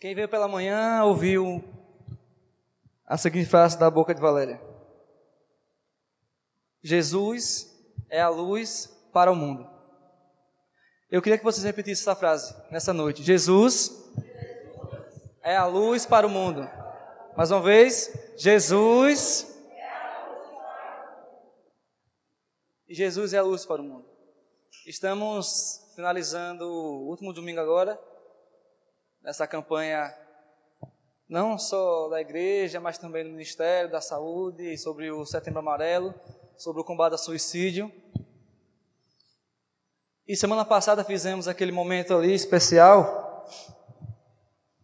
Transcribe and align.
Quem 0.00 0.14
veio 0.14 0.30
pela 0.30 0.48
manhã 0.48 1.04
ouviu 1.04 1.62
a 3.06 3.18
seguinte 3.18 3.46
frase 3.46 3.78
da 3.78 3.90
boca 3.90 4.14
de 4.14 4.20
Valéria: 4.20 4.58
Jesus 6.82 7.70
é 8.08 8.18
a 8.18 8.30
luz 8.30 8.86
para 9.12 9.30
o 9.30 9.36
mundo. 9.36 9.68
Eu 11.10 11.20
queria 11.20 11.36
que 11.36 11.44
vocês 11.44 11.64
repetissem 11.64 12.00
essa 12.00 12.16
frase 12.16 12.56
nessa 12.70 12.94
noite. 12.94 13.22
Jesus 13.22 14.10
é 15.42 15.54
a 15.54 15.66
luz 15.66 16.06
para 16.06 16.26
o 16.26 16.30
mundo. 16.30 16.66
Mais 17.36 17.50
uma 17.50 17.60
vez, 17.60 18.10
Jesus 18.38 19.54
e 22.88 22.94
Jesus 22.94 23.34
é 23.34 23.38
a 23.38 23.42
luz 23.42 23.66
para 23.66 23.82
o 23.82 23.84
mundo. 23.84 24.08
Estamos 24.86 25.92
finalizando 25.94 26.64
o 26.64 27.06
último 27.06 27.34
domingo 27.34 27.60
agora 27.60 28.00
nessa 29.22 29.46
campanha 29.46 30.14
não 31.28 31.56
só 31.56 32.08
da 32.08 32.20
igreja, 32.20 32.80
mas 32.80 32.98
também 32.98 33.22
do 33.22 33.30
Ministério 33.30 33.88
da 33.88 34.00
Saúde, 34.00 34.76
sobre 34.76 35.12
o 35.12 35.24
Setembro 35.24 35.60
Amarelo, 35.60 36.12
sobre 36.56 36.80
o 36.82 36.84
combate 36.84 37.12
ao 37.12 37.18
suicídio. 37.18 37.90
E 40.26 40.36
semana 40.36 40.64
passada 40.64 41.04
fizemos 41.04 41.46
aquele 41.46 41.70
momento 41.70 42.16
ali 42.16 42.34
especial, 42.34 43.46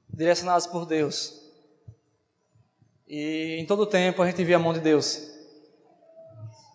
direcionados 0.09 0.69
por 0.69 0.87
Deus. 0.87 1.43
E 3.09 3.57
em 3.59 3.67
todo 3.67 3.87
tempo 3.87 4.23
a 4.23 4.27
gente 4.27 4.45
via 4.45 4.57
a 4.57 4.61
mão 4.61 4.73
de 4.73 4.81
Deus. 4.81 5.29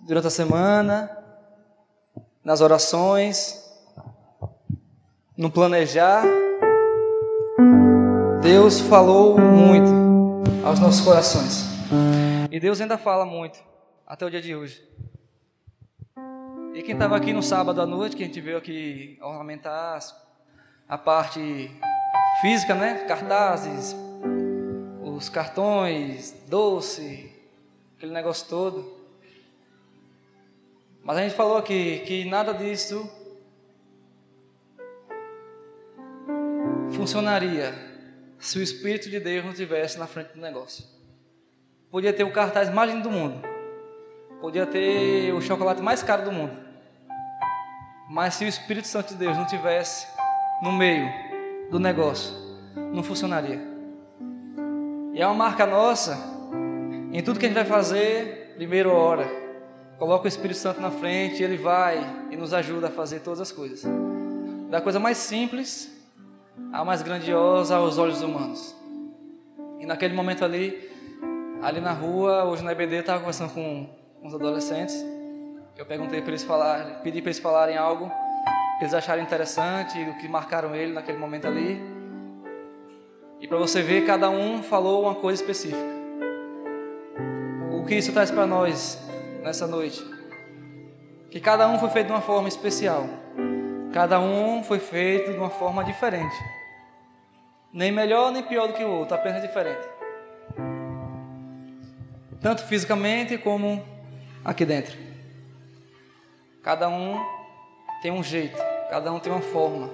Durante 0.01 0.27
a 0.27 0.31
semana, 0.31 1.17
nas 2.43 2.59
orações, 2.59 3.71
no 5.37 5.49
planejar, 5.49 6.25
Deus 8.51 8.81
falou 8.81 9.39
muito 9.39 9.89
aos 10.65 10.77
nossos 10.77 10.99
corações. 10.99 11.63
E 12.51 12.59
Deus 12.59 12.81
ainda 12.81 12.97
fala 12.97 13.25
muito 13.25 13.57
até 14.05 14.25
o 14.25 14.29
dia 14.29 14.41
de 14.41 14.53
hoje. 14.53 14.85
E 16.73 16.83
quem 16.83 16.93
estava 16.93 17.15
aqui 17.15 17.31
no 17.31 17.41
sábado 17.41 17.81
à 17.81 17.85
noite, 17.85 18.13
que 18.13 18.23
a 18.23 18.25
gente 18.25 18.41
veio 18.41 18.57
aqui 18.57 19.17
ornamentar 19.21 20.01
a 20.85 20.97
parte 20.97 21.71
física, 22.41 22.75
né? 22.75 23.05
Cartazes, 23.05 23.95
os 25.01 25.29
cartões, 25.29 26.35
doce, 26.49 27.33
aquele 27.95 28.11
negócio 28.11 28.49
todo. 28.49 28.97
Mas 31.05 31.15
a 31.15 31.21
gente 31.21 31.35
falou 31.35 31.55
aqui 31.55 31.99
que 31.99 32.25
nada 32.25 32.53
disso 32.53 33.09
funcionaria 36.91 37.90
se 38.41 38.57
o 38.57 38.63
Espírito 38.63 39.07
de 39.07 39.19
Deus 39.19 39.43
não 39.43 39.51
estivesse 39.51 39.99
na 39.99 40.07
frente 40.07 40.33
do 40.33 40.41
negócio. 40.41 40.83
Podia 41.91 42.11
ter 42.11 42.23
o 42.23 42.31
cartaz 42.31 42.73
mais 42.73 42.91
lindo 42.91 43.03
do 43.03 43.11
mundo. 43.11 43.39
Podia 44.41 44.65
ter 44.65 45.31
o 45.31 45.39
chocolate 45.39 45.79
mais 45.79 46.01
caro 46.01 46.25
do 46.25 46.31
mundo. 46.31 46.57
Mas 48.09 48.33
se 48.33 48.43
o 48.43 48.47
Espírito 48.47 48.87
Santo 48.87 49.09
de 49.09 49.15
Deus 49.15 49.37
não 49.37 49.45
tivesse 49.45 50.07
no 50.63 50.71
meio 50.71 51.07
do 51.69 51.79
negócio, 51.79 52.35
não 52.91 53.03
funcionaria. 53.03 53.61
E 55.13 55.21
é 55.21 55.27
uma 55.27 55.35
marca 55.35 55.67
nossa. 55.67 56.17
Em 57.13 57.21
tudo 57.21 57.39
que 57.39 57.45
a 57.45 57.49
gente 57.49 57.55
vai 57.55 57.65
fazer, 57.65 58.55
primeiro 58.55 58.91
ora. 58.91 59.29
Coloca 59.99 60.25
o 60.25 60.27
Espírito 60.27 60.57
Santo 60.57 60.81
na 60.81 60.89
frente, 60.89 61.43
ele 61.43 61.57
vai 61.57 62.27
e 62.31 62.35
nos 62.35 62.55
ajuda 62.55 62.87
a 62.87 62.91
fazer 62.91 63.19
todas 63.19 63.39
as 63.39 63.51
coisas. 63.51 63.83
Da 64.67 64.81
coisa 64.81 64.99
mais 64.99 65.17
simples 65.17 66.00
a 66.71 66.83
mais 66.85 67.01
grandiosa 67.01 67.75
aos 67.75 67.97
olhos 67.97 68.21
humanos. 68.21 68.75
E 69.79 69.85
naquele 69.85 70.13
momento 70.13 70.45
ali, 70.45 70.89
ali 71.61 71.79
na 71.79 71.91
rua, 71.91 72.45
hoje 72.45 72.63
na 72.63 72.71
EBD, 72.71 72.97
estava 72.97 73.19
conversando 73.19 73.53
com 73.53 73.89
uns 74.21 74.33
adolescentes. 74.33 74.95
Eu 75.77 75.85
perguntei 75.85 76.21
para 76.21 76.31
eles 76.31 76.43
falarem, 76.43 76.95
pedi 77.03 77.21
para 77.21 77.29
eles 77.29 77.39
falarem 77.39 77.77
algo 77.77 78.11
que 78.77 78.85
eles 78.85 78.93
acharam 78.93 79.21
interessante, 79.21 79.99
o 80.09 80.17
que 80.17 80.27
marcaram 80.27 80.75
ele 80.75 80.93
naquele 80.93 81.17
momento 81.17 81.47
ali. 81.47 81.79
E 83.39 83.47
para 83.47 83.57
você 83.57 83.81
ver, 83.81 84.05
cada 84.05 84.29
um 84.29 84.61
falou 84.61 85.03
uma 85.03 85.15
coisa 85.15 85.41
específica. 85.41 86.01
O 87.71 87.85
que 87.85 87.95
isso 87.95 88.13
traz 88.13 88.29
para 88.29 88.45
nós 88.45 88.99
nessa 89.41 89.65
noite? 89.65 90.05
Que 91.31 91.39
cada 91.39 91.67
um 91.67 91.79
foi 91.79 91.89
feito 91.89 92.07
de 92.07 92.13
uma 92.13 92.21
forma 92.21 92.47
especial. 92.47 93.07
Cada 93.93 94.19
um 94.21 94.63
foi 94.63 94.79
feito 94.79 95.31
de 95.31 95.37
uma 95.37 95.49
forma 95.49 95.83
diferente. 95.83 96.35
Nem 97.73 97.91
melhor 97.91 98.31
nem 98.31 98.41
pior 98.41 98.67
do 98.67 98.73
que 98.73 98.83
o 98.83 98.89
outro, 98.89 99.15
apenas 99.15 99.41
diferente. 99.41 99.85
Tanto 102.41 102.63
fisicamente 102.63 103.37
como 103.37 103.85
aqui 104.45 104.65
dentro. 104.65 104.97
Cada 106.63 106.87
um 106.87 107.19
tem 108.01 108.11
um 108.11 108.23
jeito, 108.23 108.57
cada 108.89 109.11
um 109.11 109.19
tem 109.19 109.31
uma 109.31 109.41
forma. 109.41 109.89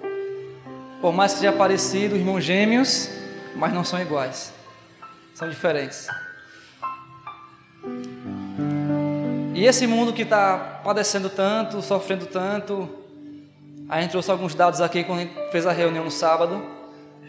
Por 1.01 1.11
mais 1.11 1.33
que 1.33 1.39
seja 1.39 1.53
parecido, 1.53 2.15
irmãos 2.15 2.41
gêmeos, 2.41 3.09
mas 3.55 3.73
não 3.73 3.83
são 3.83 3.99
iguais. 3.99 4.53
São 5.33 5.49
diferentes. 5.49 6.07
E 9.55 9.65
esse 9.65 9.87
mundo 9.87 10.13
que 10.13 10.21
está 10.21 10.81
padecendo 10.83 11.29
tanto, 11.29 11.81
sofrendo 11.81 12.27
tanto, 12.27 13.06
a 13.89 14.01
gente 14.01 14.11
trouxe 14.11 14.29
alguns 14.29 14.53
dados 14.53 14.81
aqui 14.81 15.03
quando 15.03 15.19
a 15.19 15.21
gente 15.23 15.51
fez 15.51 15.65
a 15.65 15.71
reunião 15.71 16.03
no 16.03 16.11
sábado. 16.11 16.61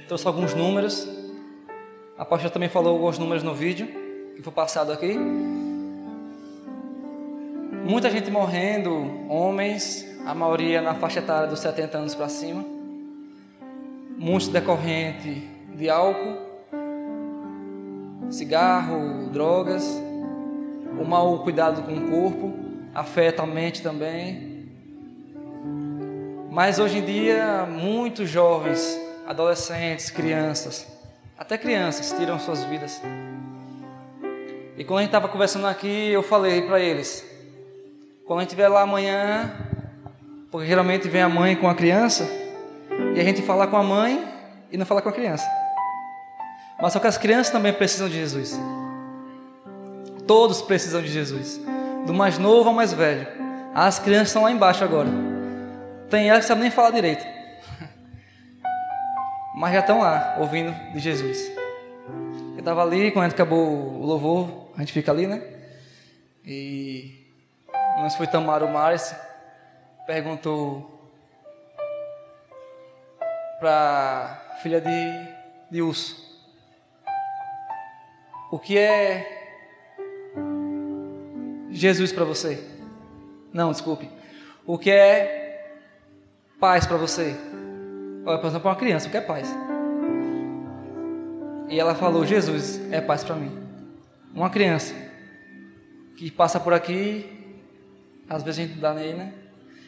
Trouxe 0.08 0.26
alguns 0.26 0.54
números. 0.54 1.08
A 2.16 2.24
pastora 2.24 2.50
também 2.50 2.68
falou 2.68 2.94
alguns 2.94 3.16
números 3.16 3.44
no 3.44 3.54
vídeo 3.54 3.86
que 4.34 4.42
foi 4.42 4.52
passado 4.52 4.92
aqui. 4.92 5.16
Muita 7.84 8.10
gente 8.10 8.28
morrendo, 8.30 8.90
homens, 9.28 10.04
a 10.26 10.34
maioria 10.34 10.82
na 10.82 10.94
faixa 10.94 11.20
etária 11.20 11.46
dos 11.46 11.60
70 11.60 11.98
anos 11.98 12.14
para 12.14 12.28
cima. 12.28 12.64
Muitos 14.16 14.48
decorrente 14.48 15.48
de 15.74 15.88
álcool, 15.88 16.38
cigarro, 18.30 19.28
drogas, 19.30 19.84
o 21.00 21.04
mau 21.04 21.38
cuidado 21.44 21.82
com 21.82 21.94
o 21.94 22.10
corpo, 22.10 22.52
afeta 22.92 23.44
a 23.44 23.46
mente 23.46 23.80
também, 23.80 24.47
mas 26.58 26.80
hoje 26.80 26.98
em 26.98 27.04
dia, 27.04 27.68
muitos 27.70 28.28
jovens, 28.28 29.00
adolescentes, 29.24 30.10
crianças, 30.10 30.88
até 31.38 31.56
crianças, 31.56 32.10
tiram 32.18 32.36
suas 32.36 32.64
vidas. 32.64 33.00
E 34.76 34.82
quando 34.82 34.98
a 34.98 35.02
gente 35.02 35.10
estava 35.10 35.28
conversando 35.28 35.68
aqui, 35.68 36.10
eu 36.10 36.20
falei 36.20 36.62
para 36.62 36.80
eles: 36.80 37.24
quando 38.26 38.40
a 38.40 38.42
gente 38.42 38.48
estiver 38.48 38.66
lá 38.66 38.80
amanhã, 38.80 39.54
porque 40.50 40.66
geralmente 40.66 41.08
vem 41.08 41.22
a 41.22 41.28
mãe 41.28 41.54
com 41.54 41.70
a 41.70 41.76
criança, 41.76 42.28
e 43.14 43.20
a 43.20 43.22
gente 43.22 43.40
fala 43.40 43.68
com 43.68 43.76
a 43.76 43.82
mãe 43.84 44.28
e 44.72 44.76
não 44.76 44.84
fala 44.84 45.00
com 45.00 45.10
a 45.10 45.12
criança. 45.12 45.48
Mas 46.82 46.92
só 46.92 46.98
que 46.98 47.06
as 47.06 47.16
crianças 47.16 47.52
também 47.52 47.72
precisam 47.72 48.08
de 48.08 48.16
Jesus. 48.16 48.58
Todos 50.26 50.60
precisam 50.60 51.00
de 51.02 51.08
Jesus, 51.08 51.60
do 52.04 52.12
mais 52.12 52.36
novo 52.36 52.68
ao 52.68 52.74
mais 52.74 52.92
velho. 52.92 53.28
As 53.72 54.00
crianças 54.00 54.30
estão 54.30 54.42
lá 54.42 54.50
embaixo 54.50 54.82
agora. 54.82 55.27
Tem 56.10 56.28
elas 56.28 56.44
que 56.44 56.48
sabem 56.48 56.62
nem 56.62 56.70
falar 56.70 56.90
direito. 56.90 57.24
Mas 59.54 59.74
já 59.74 59.80
estão 59.80 60.00
lá, 60.00 60.36
ouvindo 60.38 60.72
de 60.92 61.00
Jesus. 61.00 61.50
Eu 62.52 62.60
estava 62.60 62.82
ali, 62.82 63.10
quando 63.10 63.30
acabou 63.30 63.66
o 63.66 64.06
louvor, 64.06 64.70
a 64.76 64.80
gente 64.80 64.92
fica 64.92 65.10
ali, 65.10 65.26
né? 65.26 65.42
E 66.44 67.26
nós 67.98 68.14
foi 68.14 68.26
Tamaro 68.26 68.68
Mares, 68.68 69.14
perguntou 70.06 71.12
para 73.60 74.56
filha 74.62 74.80
de, 74.80 75.28
de 75.70 75.82
Urso. 75.82 76.16
O 78.50 78.58
que 78.58 78.78
é 78.78 79.38
Jesus 81.70 82.12
para 82.12 82.24
você? 82.24 82.64
Não, 83.52 83.72
desculpe. 83.72 84.08
O 84.64 84.78
que 84.78 84.90
é 84.90 85.37
paz 86.58 86.86
para 86.86 86.96
você? 86.96 87.36
Olha, 88.24 88.38
por 88.38 88.46
exemplo, 88.46 88.62
para 88.62 88.70
uma 88.70 88.76
criança, 88.76 89.08
o 89.08 89.10
que 89.10 89.16
é 89.16 89.20
paz? 89.20 89.48
E 91.68 91.78
ela 91.78 91.94
falou: 91.94 92.24
Jesus 92.26 92.80
é 92.90 93.00
paz 93.00 93.24
para 93.24 93.36
mim. 93.36 93.56
Uma 94.34 94.50
criança 94.50 94.94
que 96.16 96.30
passa 96.30 96.58
por 96.58 96.72
aqui, 96.72 97.26
às 98.28 98.42
vezes 98.42 98.60
a 98.60 98.66
gente 98.66 98.78
dá 98.78 98.92
nele, 98.92 99.14
né? 99.14 99.32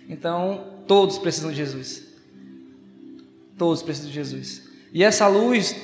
Então, 0.09 0.83
todos 0.87 1.19
precisam 1.19 1.51
de 1.51 1.57
Jesus. 1.57 2.07
Todos 3.57 3.83
precisam 3.83 4.09
de 4.09 4.15
Jesus. 4.15 4.69
E 4.93 5.05
essa 5.05 5.27
luz 5.27 5.77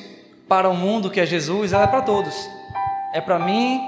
para 0.48 0.68
o 0.68 0.74
mundo 0.74 1.10
que 1.10 1.20
é 1.20 1.26
Jesus, 1.26 1.72
ela 1.72 1.84
é 1.84 1.86
para 1.86 2.02
todos. 2.02 2.48
É 3.12 3.20
para 3.20 3.38
mim, 3.38 3.80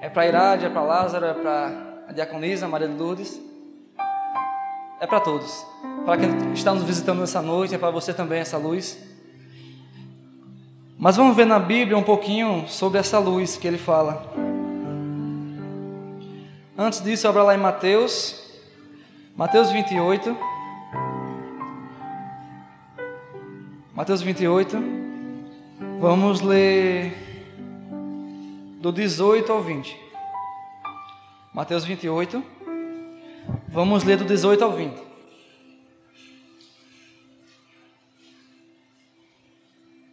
é 0.00 0.08
para 0.08 0.26
Irade, 0.26 0.66
é 0.66 0.68
para 0.68 0.82
Lázaro, 0.82 1.26
é 1.26 1.34
para 1.34 2.04
a 2.08 2.12
diaconisa 2.12 2.68
Maria 2.68 2.88
de 2.88 2.94
Lourdes. 2.94 3.40
É 5.02 5.06
para 5.06 5.18
todos. 5.18 5.66
Para 6.04 6.16
quem 6.16 6.52
está 6.52 6.72
nos 6.72 6.84
visitando 6.84 7.18
nessa 7.18 7.42
noite, 7.42 7.74
é 7.74 7.78
para 7.78 7.90
você 7.90 8.14
também 8.14 8.38
essa 8.38 8.56
luz. 8.56 8.96
Mas 10.96 11.16
vamos 11.16 11.34
ver 11.34 11.44
na 11.44 11.58
Bíblia 11.58 11.98
um 11.98 12.04
pouquinho 12.04 12.68
sobre 12.68 13.00
essa 13.00 13.18
luz 13.18 13.56
que 13.56 13.66
ele 13.66 13.78
fala. 13.78 14.32
Antes 16.78 17.02
disso, 17.02 17.26
abra 17.26 17.42
lá 17.42 17.52
em 17.52 17.58
Mateus, 17.58 18.48
Mateus 19.36 19.72
28. 19.72 20.38
Mateus 23.92 24.22
28. 24.22 24.78
Vamos 25.98 26.40
ler 26.40 27.12
do 28.80 28.92
18 28.92 29.50
ao 29.50 29.60
20. 29.60 30.00
Mateus 31.52 31.84
28. 31.84 32.51
Vamos 33.68 34.04
ler 34.04 34.16
do 34.16 34.24
18 34.24 34.62
ao 34.62 34.72
20. 34.72 35.12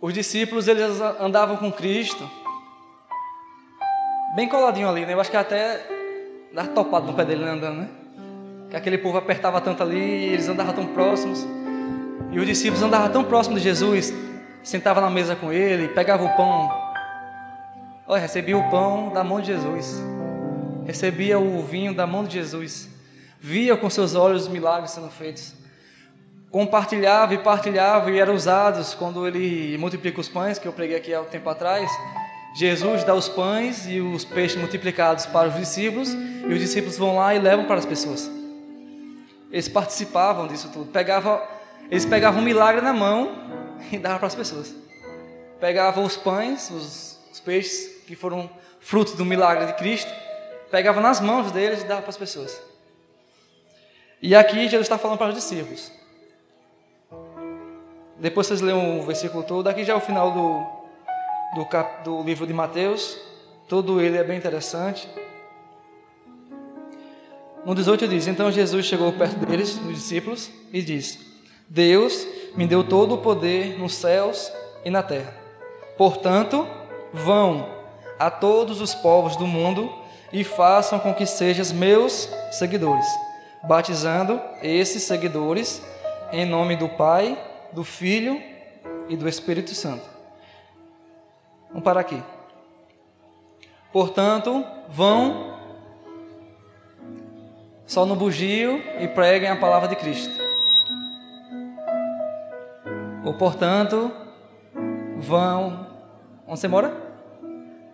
Os 0.01 0.13
discípulos 0.13 0.67
eles 0.67 1.01
andavam 1.19 1.57
com 1.57 1.69
Cristo, 1.69 2.29
bem 4.33 4.47
coladinho 4.47 4.87
ali, 4.87 5.05
né? 5.05 5.13
Eu 5.13 5.19
acho 5.19 5.29
que 5.29 5.35
até 5.35 5.85
dá 6.53 6.65
topado 6.65 7.07
no 7.07 7.13
pé 7.13 7.25
dele 7.25 7.43
né, 7.43 7.51
andando, 7.51 7.81
né? 7.81 7.89
Que 8.69 8.77
aquele 8.77 8.97
povo 8.97 9.17
apertava 9.17 9.59
tanto 9.59 9.83
ali, 9.83 9.99
eles 9.99 10.47
andavam 10.47 10.73
tão 10.73 10.85
próximos. 10.87 11.45
E 12.31 12.39
os 12.39 12.45
discípulos 12.45 12.81
andavam 12.81 13.09
tão 13.09 13.25
próximos 13.25 13.61
de 13.61 13.67
Jesus, 13.67 14.13
sentavam 14.63 15.03
na 15.03 15.09
mesa 15.09 15.35
com 15.35 15.51
ele, 15.51 15.89
pegavam 15.89 16.27
o 16.27 16.35
pão. 16.37 16.69
Olha, 18.07 18.21
recebia 18.21 18.57
o 18.57 18.69
pão 18.69 19.11
da 19.11 19.21
mão 19.21 19.41
de 19.41 19.47
Jesus, 19.47 20.01
recebia 20.85 21.37
o 21.37 21.61
vinho 21.61 21.93
da 21.93 22.07
mão 22.07 22.23
de 22.23 22.33
Jesus, 22.33 22.87
via 23.39 23.75
com 23.77 23.89
seus 23.89 24.15
olhos 24.15 24.43
os 24.43 24.47
milagres 24.47 24.91
sendo 24.91 25.09
feitos 25.09 25.59
compartilhava 26.51 27.33
e 27.33 27.37
partilhava 27.37 28.11
e 28.11 28.19
eram 28.19 28.33
usados 28.33 28.93
quando 28.93 29.27
ele 29.27 29.77
multiplica 29.77 30.19
os 30.19 30.27
pães, 30.27 30.57
que 30.57 30.67
eu 30.67 30.73
preguei 30.73 30.97
aqui 30.97 31.13
há 31.13 31.21
um 31.21 31.25
tempo 31.25 31.49
atrás. 31.49 31.89
Jesus 32.55 33.03
dá 33.03 33.13
os 33.13 33.29
pães 33.29 33.85
e 33.87 34.01
os 34.01 34.25
peixes 34.25 34.57
multiplicados 34.57 35.25
para 35.27 35.49
os 35.49 35.55
discípulos, 35.55 36.11
e 36.13 36.51
os 36.51 36.59
discípulos 36.59 36.97
vão 36.97 37.15
lá 37.15 37.35
e 37.35 37.39
levam 37.39 37.65
para 37.65 37.75
as 37.75 37.85
pessoas. 37.85 38.29
Eles 39.51 39.67
participavam 39.67 40.47
disso 40.47 40.69
tudo. 40.73 40.91
Pegava, 40.91 41.43
eles 41.89 42.05
pegavam 42.05 42.41
um 42.41 42.43
milagre 42.43 42.81
na 42.81 42.93
mão 42.93 43.31
e 43.91 43.97
davam 43.97 44.17
para 44.17 44.27
as 44.27 44.35
pessoas. 44.35 44.73
Pegavam 45.59 46.03
os 46.03 46.17
pães, 46.17 46.71
os, 46.71 47.19
os 47.31 47.39
peixes 47.39 48.03
que 48.07 48.15
foram 48.15 48.49
frutos 48.79 49.13
do 49.13 49.25
milagre 49.25 49.67
de 49.67 49.73
Cristo, 49.73 50.11
pegavam 50.71 51.03
nas 51.03 51.19
mãos 51.19 51.51
deles 51.51 51.81
e 51.81 51.85
davam 51.85 52.01
para 52.01 52.09
as 52.09 52.17
pessoas. 52.17 52.68
E 54.21 54.35
aqui 54.35 54.67
Jesus 54.67 54.81
está 54.81 54.97
falando 54.97 55.17
para 55.17 55.29
os 55.29 55.35
discípulos. 55.35 55.91
Depois 58.17 58.47
vocês 58.47 58.59
leem 58.59 58.99
o 58.99 59.03
versículo 59.03 59.43
todo. 59.43 59.67
Aqui 59.67 59.83
já 59.83 59.93
é 59.93 59.95
o 59.95 60.01
final 60.01 60.31
do, 60.31 61.59
do, 61.59 61.65
cap, 61.65 62.03
do 62.03 62.21
livro 62.21 62.45
de 62.45 62.53
Mateus. 62.53 63.17
Todo 63.67 64.01
ele 64.01 64.17
é 64.17 64.23
bem 64.23 64.37
interessante. 64.37 65.07
No 67.65 67.73
18 67.73 68.07
diz: 68.07 68.27
Então 68.27 68.51
Jesus 68.51 68.85
chegou 68.85 69.13
perto 69.13 69.37
deles, 69.45 69.77
dos 69.77 69.93
discípulos, 69.93 70.51
e 70.73 70.81
disse: 70.81 71.19
Deus 71.69 72.27
me 72.55 72.67
deu 72.67 72.83
todo 72.83 73.15
o 73.15 73.19
poder 73.19 73.77
nos 73.79 73.93
céus 73.93 74.51
e 74.83 74.89
na 74.89 75.03
terra. 75.03 75.33
Portanto, 75.97 76.67
vão 77.13 77.69
a 78.17 78.29
todos 78.29 78.81
os 78.81 78.93
povos 78.95 79.35
do 79.35 79.47
mundo 79.47 79.89
e 80.33 80.43
façam 80.43 80.99
com 80.99 81.13
que 81.13 81.25
sejam 81.25 81.65
meus 81.77 82.29
seguidores, 82.51 83.05
batizando 83.63 84.39
esses 84.61 85.03
seguidores 85.03 85.81
em 86.31 86.45
nome 86.45 86.75
do 86.75 86.89
Pai 86.89 87.37
do 87.71 87.83
Filho 87.83 88.41
e 89.07 89.15
do 89.15 89.27
Espírito 89.27 89.73
Santo. 89.73 90.07
Vamos 91.69 91.83
parar 91.83 92.01
aqui. 92.01 92.21
Portanto, 93.91 94.63
vão 94.87 95.57
só 97.85 98.05
no 98.05 98.15
bugio 98.15 98.77
e 98.99 99.07
preguem 99.07 99.49
a 99.49 99.55
palavra 99.55 99.87
de 99.87 99.95
Cristo. 99.95 100.33
Ou, 103.23 103.33
portanto, 103.33 104.11
vão. 105.17 105.87
Onde 106.47 106.59
você 106.59 106.67
mora? 106.67 106.95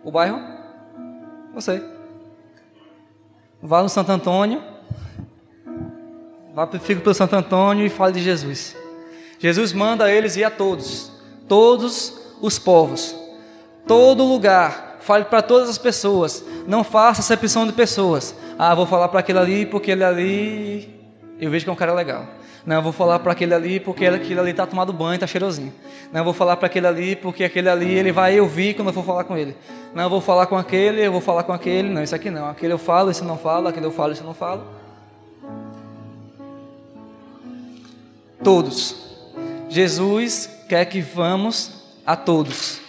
O 0.04 0.10
bairro? 0.10 0.38
Você. 1.54 1.82
Vá 3.62 3.82
no 3.82 3.88
Santo 3.88 4.12
Antônio. 4.12 4.75
Vá, 6.56 6.66
fica 6.66 7.02
pelo 7.02 7.14
Santo 7.14 7.36
Antônio 7.36 7.84
e 7.84 7.90
fale 7.90 8.14
de 8.14 8.22
Jesus. 8.22 8.74
Jesus 9.38 9.74
manda 9.74 10.10
eles 10.10 10.36
ir 10.36 10.44
a 10.44 10.50
todos, 10.50 11.12
todos 11.46 12.18
os 12.40 12.58
povos, 12.58 13.14
todo 13.86 14.24
lugar, 14.24 14.96
fale 15.00 15.26
para 15.26 15.42
todas 15.42 15.68
as 15.68 15.76
pessoas, 15.76 16.42
não 16.66 16.82
faça 16.82 17.20
acepção 17.20 17.66
de 17.66 17.74
pessoas. 17.74 18.34
Ah, 18.58 18.74
vou 18.74 18.86
falar 18.86 19.08
para 19.08 19.20
aquele 19.20 19.38
ali 19.38 19.66
porque 19.66 19.90
ele 19.90 20.02
ali 20.02 20.98
eu 21.38 21.50
vejo 21.50 21.66
que 21.66 21.68
é 21.68 21.72
um 21.74 21.76
cara 21.76 21.92
legal. 21.92 22.24
Não, 22.64 22.80
vou 22.80 22.90
falar 22.90 23.18
para 23.18 23.32
aquele 23.32 23.52
ali 23.52 23.78
porque 23.78 24.06
aquele 24.06 24.40
ali 24.40 24.52
está 24.52 24.64
tomado 24.64 24.94
banho, 24.94 25.16
está 25.16 25.26
cheirosinho. 25.26 25.74
Não, 26.10 26.24
vou 26.24 26.32
falar 26.32 26.56
para 26.56 26.68
aquele 26.68 26.86
ali 26.86 27.16
porque 27.16 27.44
aquele 27.44 27.68
ali 27.68 27.92
ele 27.92 28.12
vai 28.12 28.40
ouvir 28.40 28.72
quando 28.72 28.88
eu 28.88 28.94
for 28.94 29.04
falar 29.04 29.24
com 29.24 29.36
ele. 29.36 29.54
Não, 29.94 30.08
vou 30.08 30.22
falar 30.22 30.46
com 30.46 30.56
aquele, 30.56 31.06
eu 31.06 31.12
vou 31.12 31.20
falar 31.20 31.42
com 31.42 31.52
aquele. 31.52 31.90
Não, 31.90 32.02
isso 32.02 32.14
aqui 32.14 32.30
não. 32.30 32.48
Aquele 32.48 32.72
eu 32.72 32.78
falo, 32.78 33.10
isso 33.10 33.26
não 33.26 33.36
falo. 33.36 33.68
Aquele 33.68 33.84
eu 33.84 33.92
falo, 33.92 34.14
isso 34.14 34.24
não 34.24 34.32
falo. 34.32 34.85
Todos. 38.46 38.94
Jesus 39.68 40.48
quer 40.68 40.84
que 40.84 41.00
vamos 41.00 41.82
a 42.06 42.14
todos, 42.14 42.80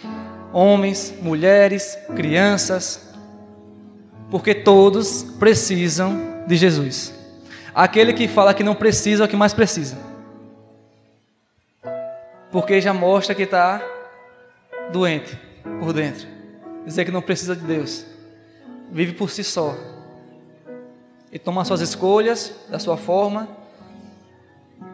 homens, 0.52 1.12
mulheres, 1.20 1.98
crianças, 2.14 3.12
porque 4.30 4.54
todos 4.54 5.24
precisam 5.40 6.44
de 6.46 6.54
Jesus. 6.54 7.12
Aquele 7.74 8.12
que 8.12 8.28
fala 8.28 8.54
que 8.54 8.62
não 8.62 8.76
precisa 8.76 9.24
é 9.24 9.26
o 9.26 9.28
que 9.28 9.34
mais 9.34 9.52
precisa, 9.52 9.98
porque 12.52 12.80
já 12.80 12.94
mostra 12.94 13.34
que 13.34 13.42
está 13.42 13.82
doente 14.92 15.36
por 15.80 15.92
dentro, 15.92 16.24
dizer 16.86 17.04
que 17.04 17.10
não 17.10 17.20
precisa 17.20 17.56
de 17.56 17.64
Deus, 17.64 18.06
vive 18.92 19.12
por 19.12 19.28
si 19.28 19.42
só. 19.42 19.76
E 21.32 21.38
toma 21.40 21.64
suas 21.64 21.80
escolhas 21.80 22.54
da 22.70 22.78
sua 22.78 22.96
forma 22.96 23.58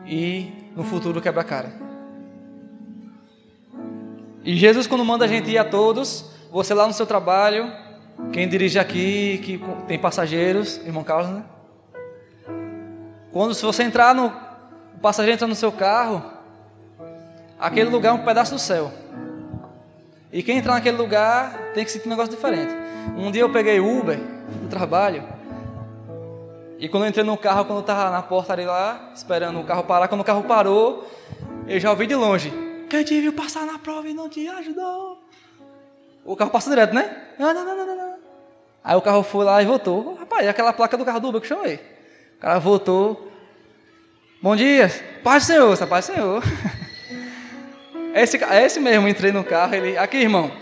e 0.06 0.70
no 0.76 0.84
futuro 0.84 1.20
quebra 1.20 1.40
a 1.40 1.44
cara. 1.44 1.72
E 4.44 4.56
Jesus, 4.56 4.86
quando 4.86 5.04
manda 5.04 5.24
a 5.24 5.28
gente 5.28 5.50
ir 5.50 5.58
a 5.58 5.64
todos, 5.64 6.30
você 6.50 6.74
lá 6.74 6.86
no 6.86 6.92
seu 6.92 7.06
trabalho, 7.06 7.72
quem 8.32 8.48
dirige 8.48 8.78
aqui, 8.78 9.38
que 9.42 9.60
tem 9.86 9.98
passageiros, 9.98 10.76
irmão 10.84 11.02
Carlos, 11.02 11.30
né? 11.30 11.44
Quando 13.32 13.54
se 13.54 13.64
você 13.64 13.82
entrar 13.82 14.14
no. 14.14 14.26
O 14.94 15.00
passageiro 15.04 15.34
entra 15.34 15.46
no 15.48 15.54
seu 15.54 15.72
carro, 15.72 16.22
aquele 17.58 17.90
lugar 17.90 18.10
é 18.10 18.12
um 18.12 18.24
pedaço 18.24 18.54
do 18.54 18.60
céu. 18.60 18.92
E 20.32 20.42
quem 20.42 20.58
entrar 20.58 20.74
naquele 20.74 20.96
lugar 20.96 21.72
tem 21.74 21.84
que 21.84 21.90
sentir 21.90 22.06
um 22.06 22.10
negócio 22.10 22.34
diferente. 22.34 22.72
Um 23.16 23.30
dia 23.30 23.42
eu 23.42 23.50
peguei 23.50 23.80
Uber 23.80 24.18
do 24.62 24.68
trabalho. 24.68 25.33
E 26.84 26.88
quando 26.90 27.04
eu 27.04 27.08
entrei 27.08 27.24
no 27.24 27.34
carro, 27.34 27.64
quando 27.64 27.78
eu 27.78 27.80
estava 27.80 28.10
na 28.10 28.20
porta 28.20 28.52
ali 28.52 28.66
lá, 28.66 29.10
esperando 29.14 29.58
o 29.58 29.64
carro 29.64 29.84
parar, 29.84 30.06
quando 30.06 30.20
o 30.20 30.24
carro 30.24 30.42
parou, 30.42 31.10
eu 31.66 31.80
já 31.80 31.88
ouvi 31.88 32.06
de 32.06 32.14
longe. 32.14 32.52
Quem 32.90 33.02
te 33.02 33.18
viu 33.22 33.32
passar 33.32 33.64
na 33.64 33.78
prova 33.78 34.06
e 34.06 34.12
não 34.12 34.28
te 34.28 34.46
ajudou? 34.46 35.18
O 36.26 36.36
carro 36.36 36.50
passa 36.50 36.68
direto, 36.68 36.94
né? 36.94 37.22
Não, 37.38 37.54
não, 37.54 37.64
não, 37.64 37.86
não, 37.86 37.96
não. 37.96 38.14
Aí 38.84 38.94
o 38.94 39.00
carro 39.00 39.22
foi 39.22 39.46
lá 39.46 39.62
e 39.62 39.64
voltou. 39.64 40.14
Rapaz, 40.16 40.44
é 40.44 40.50
aquela 40.50 40.74
placa 40.74 40.98
do 40.98 41.06
carro 41.06 41.20
do 41.20 41.28
Uber 41.28 41.40
que 41.40 41.46
chamei. 41.46 41.76
O 42.36 42.40
cara 42.40 42.58
voltou. 42.58 43.32
Bom 44.42 44.54
dia. 44.54 44.90
Paz 45.22 45.44
do 45.44 45.46
Senhor, 45.46 45.86
paz 45.86 46.06
do 46.06 46.12
Senhor. 46.12 46.42
Esse, 48.14 48.36
é 48.44 48.62
esse 48.62 48.78
mesmo, 48.78 49.08
entrei 49.08 49.32
no 49.32 49.42
carro, 49.42 49.74
ele... 49.74 49.96
Aqui, 49.96 50.18
irmão. 50.18 50.52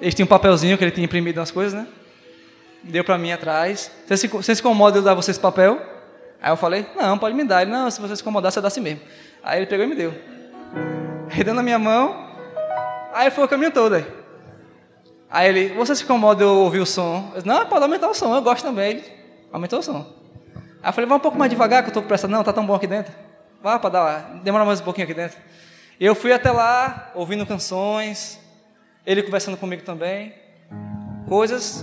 Ele 0.00 0.12
tinha 0.12 0.24
um 0.24 0.28
papelzinho 0.28 0.76
que 0.76 0.82
ele 0.82 0.90
tinha 0.90 1.04
imprimido 1.04 1.36
nas 1.36 1.52
coisas, 1.52 1.72
né? 1.72 1.86
Deu 2.82 3.04
para 3.04 3.16
mim 3.18 3.32
atrás. 3.32 3.90
Você 4.06 4.16
se, 4.16 4.28
você 4.28 4.54
se 4.54 4.60
incomoda 4.60 4.98
eu 4.98 5.02
dar 5.02 5.14
você 5.14 5.30
esse 5.30 5.40
papel? 5.40 5.80
Aí 6.40 6.50
eu 6.50 6.56
falei, 6.56 6.86
não, 6.96 7.16
pode 7.18 7.34
me 7.34 7.44
dar. 7.44 7.62
Ele, 7.62 7.70
não, 7.70 7.90
se 7.90 8.00
você 8.00 8.16
se 8.16 8.22
incomodar, 8.22 8.50
você 8.50 8.60
dá 8.60 8.68
assim 8.68 8.80
mesmo. 8.80 9.00
Aí 9.42 9.60
ele 9.60 9.66
pegou 9.66 9.86
e 9.86 9.88
me 9.88 9.94
deu. 9.94 10.12
Ele 11.32 11.44
deu 11.44 11.54
na 11.54 11.62
minha 11.62 11.78
mão, 11.78 12.28
aí 13.14 13.30
foi 13.30 13.44
o 13.44 13.48
caminho 13.48 13.70
todo. 13.70 13.94
Aí, 13.94 14.04
aí 15.30 15.48
ele, 15.48 15.68
você 15.74 15.96
se 15.96 16.04
incomoda 16.04 16.44
eu 16.44 16.58
ouvir 16.58 16.80
o 16.80 16.84
som? 16.84 17.30
Eu 17.30 17.36
disse, 17.36 17.46
não, 17.48 17.64
pode 17.64 17.82
aumentar 17.82 18.06
o 18.06 18.12
som, 18.12 18.34
eu 18.34 18.42
gosto 18.42 18.62
também. 18.62 18.90
Ele 18.90 19.04
aumentou 19.50 19.78
o 19.78 19.82
som. 19.82 20.06
Aí 20.82 20.90
eu 20.90 20.92
falei, 20.92 21.08
vai 21.08 21.16
um 21.16 21.20
pouco 21.20 21.38
mais 21.38 21.50
devagar 21.50 21.82
que 21.82 21.88
eu 21.88 21.90
estou 21.90 22.02
prestando. 22.02 22.34
Não, 22.34 22.44
tá 22.44 22.52
tão 22.52 22.66
bom 22.66 22.74
aqui 22.74 22.86
dentro. 22.86 23.14
Vá 23.62 23.78
para 23.78 23.88
dar 23.88 24.20
demora 24.42 24.66
mais 24.66 24.80
um 24.82 24.84
pouquinho 24.84 25.06
aqui 25.06 25.14
dentro. 25.14 25.38
Eu 25.98 26.14
fui 26.14 26.34
até 26.34 26.50
lá, 26.50 27.10
ouvindo 27.14 27.46
canções, 27.46 28.38
ele 29.06 29.22
conversando 29.22 29.56
comigo 29.56 29.82
também. 29.82 30.34
Coisas 31.26 31.82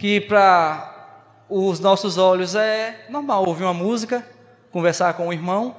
que 0.00 0.18
para 0.18 1.44
os 1.46 1.78
nossos 1.78 2.16
olhos 2.16 2.54
é 2.54 3.04
normal 3.10 3.44
ouvir 3.46 3.64
uma 3.64 3.74
música, 3.74 4.26
conversar 4.72 5.12
com 5.12 5.26
um 5.26 5.32
irmão, 5.32 5.76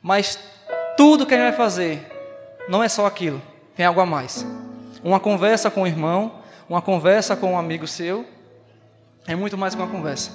mas 0.00 0.38
tudo 0.96 1.26
que 1.26 1.34
a 1.34 1.36
gente 1.36 1.48
vai 1.48 1.52
fazer 1.52 2.10
não 2.66 2.82
é 2.82 2.88
só 2.88 3.04
aquilo. 3.04 3.42
tem 3.76 3.84
algo 3.84 4.00
a 4.00 4.06
mais. 4.06 4.46
Uma 5.02 5.20
conversa 5.20 5.70
com 5.70 5.82
o 5.82 5.86
irmão, 5.86 6.36
uma 6.66 6.80
conversa 6.80 7.36
com 7.36 7.52
um 7.52 7.58
amigo 7.58 7.86
seu, 7.86 8.24
é 9.26 9.36
muito 9.36 9.58
mais 9.58 9.74
que 9.74 9.82
uma 9.82 9.90
conversa. 9.90 10.30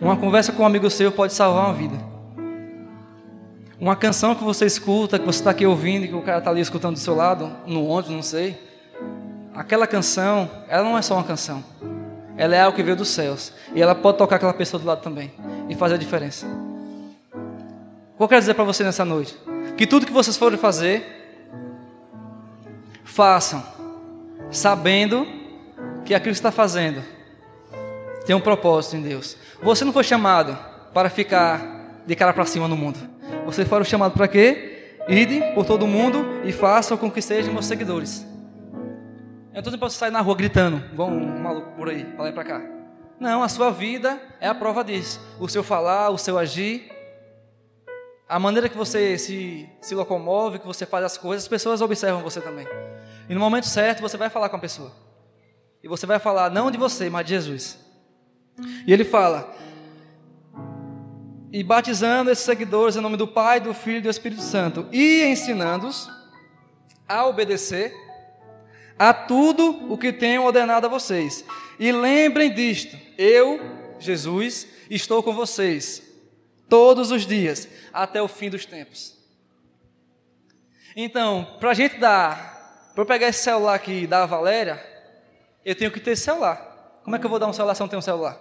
Uma 0.00 0.16
conversa 0.16 0.52
com 0.52 0.62
um 0.62 0.66
amigo 0.66 0.88
seu 0.88 1.10
pode 1.10 1.32
salvar 1.32 1.64
uma 1.64 1.74
vida. 1.74 1.96
Uma 3.80 3.96
canção 3.96 4.36
que 4.36 4.44
você 4.44 4.66
escuta, 4.66 5.18
que 5.18 5.26
você 5.26 5.40
está 5.40 5.50
aqui 5.50 5.66
ouvindo, 5.66 6.06
que 6.06 6.14
o 6.14 6.22
cara 6.22 6.38
está 6.38 6.50
ali 6.52 6.60
escutando 6.60 6.94
do 6.94 7.00
seu 7.00 7.16
lado, 7.16 7.50
no 7.66 7.84
ônibus, 7.84 8.14
não 8.14 8.22
sei. 8.22 8.56
Aquela 9.52 9.84
canção, 9.84 10.48
ela 10.68 10.84
não 10.84 10.96
é 10.96 11.02
só 11.02 11.14
uma 11.14 11.24
canção. 11.24 11.64
Ela 12.36 12.56
é 12.56 12.60
algo 12.60 12.76
que 12.76 12.82
veio 12.82 12.96
dos 12.96 13.08
céus. 13.08 13.52
E 13.74 13.82
ela 13.82 13.94
pode 13.94 14.18
tocar 14.18 14.36
aquela 14.36 14.54
pessoa 14.54 14.80
do 14.80 14.86
lado 14.86 15.02
também. 15.02 15.32
E 15.68 15.74
fazer 15.74 15.94
a 15.94 15.98
diferença. 15.98 16.46
O 18.14 18.18
que 18.18 18.22
eu 18.22 18.28
quero 18.28 18.40
dizer 18.40 18.54
para 18.54 18.64
você 18.64 18.84
nessa 18.84 19.04
noite? 19.04 19.36
Que 19.76 19.86
tudo 19.86 20.06
que 20.06 20.12
vocês 20.12 20.36
forem 20.36 20.58
fazer, 20.58 21.04
façam, 23.04 23.62
sabendo 24.50 25.26
que 26.04 26.14
aquilo 26.14 26.32
que 26.32 26.38
está 26.38 26.52
fazendo 26.52 27.02
tem 28.26 28.34
um 28.34 28.40
propósito 28.40 28.96
em 28.96 29.02
Deus. 29.02 29.36
Você 29.62 29.84
não 29.84 29.92
foi 29.92 30.04
chamado 30.04 30.56
para 30.92 31.10
ficar 31.10 32.02
de 32.06 32.14
cara 32.14 32.32
para 32.32 32.46
cima 32.46 32.68
no 32.68 32.76
mundo. 32.76 32.98
Você 33.46 33.64
foi 33.64 33.84
chamado 33.84 34.12
para 34.12 34.28
quê? 34.28 34.96
Ide 35.08 35.40
por 35.54 35.66
todo 35.66 35.86
mundo 35.86 36.40
e 36.44 36.52
façam 36.52 36.96
com 36.96 37.10
que 37.10 37.20
sejam 37.20 37.52
meus 37.52 37.66
seguidores. 37.66 38.24
Eu 39.54 39.60
estou 39.60 39.70
dizendo 39.70 39.78
para 39.78 39.88
você 39.88 39.98
sair 39.98 40.10
na 40.10 40.20
rua 40.20 40.34
gritando, 40.34 40.82
vão 40.92 41.10
um 41.10 41.38
maluco 41.40 41.70
por 41.76 41.88
aí, 41.88 42.04
para 42.04 42.24
lá 42.24 42.28
e 42.28 42.32
para 42.32 42.44
cá. 42.44 42.60
Não, 43.20 43.40
a 43.40 43.48
sua 43.48 43.70
vida 43.70 44.20
é 44.40 44.48
a 44.48 44.54
prova 44.54 44.82
disso. 44.82 45.20
O 45.38 45.48
seu 45.48 45.62
falar, 45.62 46.10
o 46.10 46.18
seu 46.18 46.36
agir, 46.36 46.90
a 48.28 48.36
maneira 48.40 48.68
que 48.68 48.76
você 48.76 49.16
se, 49.16 49.68
se 49.80 49.94
locomove, 49.94 50.58
que 50.58 50.66
você 50.66 50.84
faz 50.84 51.04
as 51.04 51.16
coisas, 51.16 51.44
as 51.44 51.48
pessoas 51.48 51.80
observam 51.80 52.20
você 52.20 52.40
também. 52.40 52.66
E 53.28 53.32
no 53.32 53.38
momento 53.38 53.66
certo 53.66 54.00
você 54.00 54.16
vai 54.16 54.28
falar 54.28 54.48
com 54.48 54.56
a 54.56 54.58
pessoa. 54.58 54.90
E 55.84 55.86
você 55.86 56.04
vai 56.04 56.18
falar 56.18 56.50
não 56.50 56.68
de 56.68 56.76
você, 56.76 57.08
mas 57.08 57.24
de 57.24 57.34
Jesus. 57.34 57.78
E 58.84 58.92
ele 58.92 59.04
fala: 59.04 59.54
E 61.52 61.62
batizando 61.62 62.28
esses 62.28 62.44
seguidores 62.44 62.96
em 62.96 63.00
nome 63.00 63.16
do 63.16 63.28
Pai, 63.28 63.60
do 63.60 63.72
Filho 63.72 63.98
e 63.98 64.02
do 64.02 64.10
Espírito 64.10 64.42
Santo, 64.42 64.88
e 64.90 65.22
ensinando-os 65.22 66.10
a 67.06 67.24
obedecer 67.24 67.94
a 68.98 69.12
tudo 69.12 69.92
o 69.92 69.98
que 69.98 70.12
tenho 70.12 70.42
ordenado 70.42 70.86
a 70.86 70.90
vocês. 70.90 71.44
E 71.78 71.90
lembrem 71.92 72.52
disto: 72.52 72.96
eu, 73.18 73.60
Jesus, 73.98 74.66
estou 74.90 75.22
com 75.22 75.32
vocês 75.32 76.02
todos 76.68 77.10
os 77.10 77.26
dias, 77.26 77.68
até 77.92 78.20
o 78.20 78.28
fim 78.28 78.50
dos 78.50 78.66
tempos. 78.66 79.14
Então, 80.96 81.56
para 81.58 81.70
a 81.70 81.74
gente 81.74 81.98
dar, 81.98 82.90
para 82.94 83.02
eu 83.02 83.06
pegar 83.06 83.28
esse 83.28 83.42
celular 83.42 83.74
aqui 83.74 84.02
e 84.02 84.06
dar 84.06 84.22
a 84.22 84.26
Valéria, 84.26 84.84
eu 85.64 85.74
tenho 85.74 85.90
que 85.90 86.00
ter 86.00 86.16
celular. 86.16 87.00
Como 87.02 87.16
é 87.16 87.18
que 87.18 87.26
eu 87.26 87.30
vou 87.30 87.38
dar 87.38 87.48
um 87.48 87.52
celular 87.52 87.74
se 87.74 87.82
eu 87.82 87.84
não 87.84 87.90
tenho 87.90 87.98
um 87.98 88.02
celular? 88.02 88.40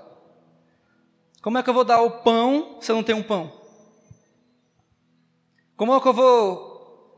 Como 1.42 1.58
é 1.58 1.64
que 1.64 1.70
eu 1.70 1.74
vou 1.74 1.84
dar 1.84 2.02
o 2.02 2.10
pão 2.22 2.78
se 2.80 2.92
eu 2.92 2.96
não 2.96 3.04
tenho 3.04 3.18
um 3.18 3.24
pão? 3.24 3.52
Como 5.76 5.94
é 5.94 6.00
que 6.00 6.08
eu 6.08 6.14
vou 6.14 7.18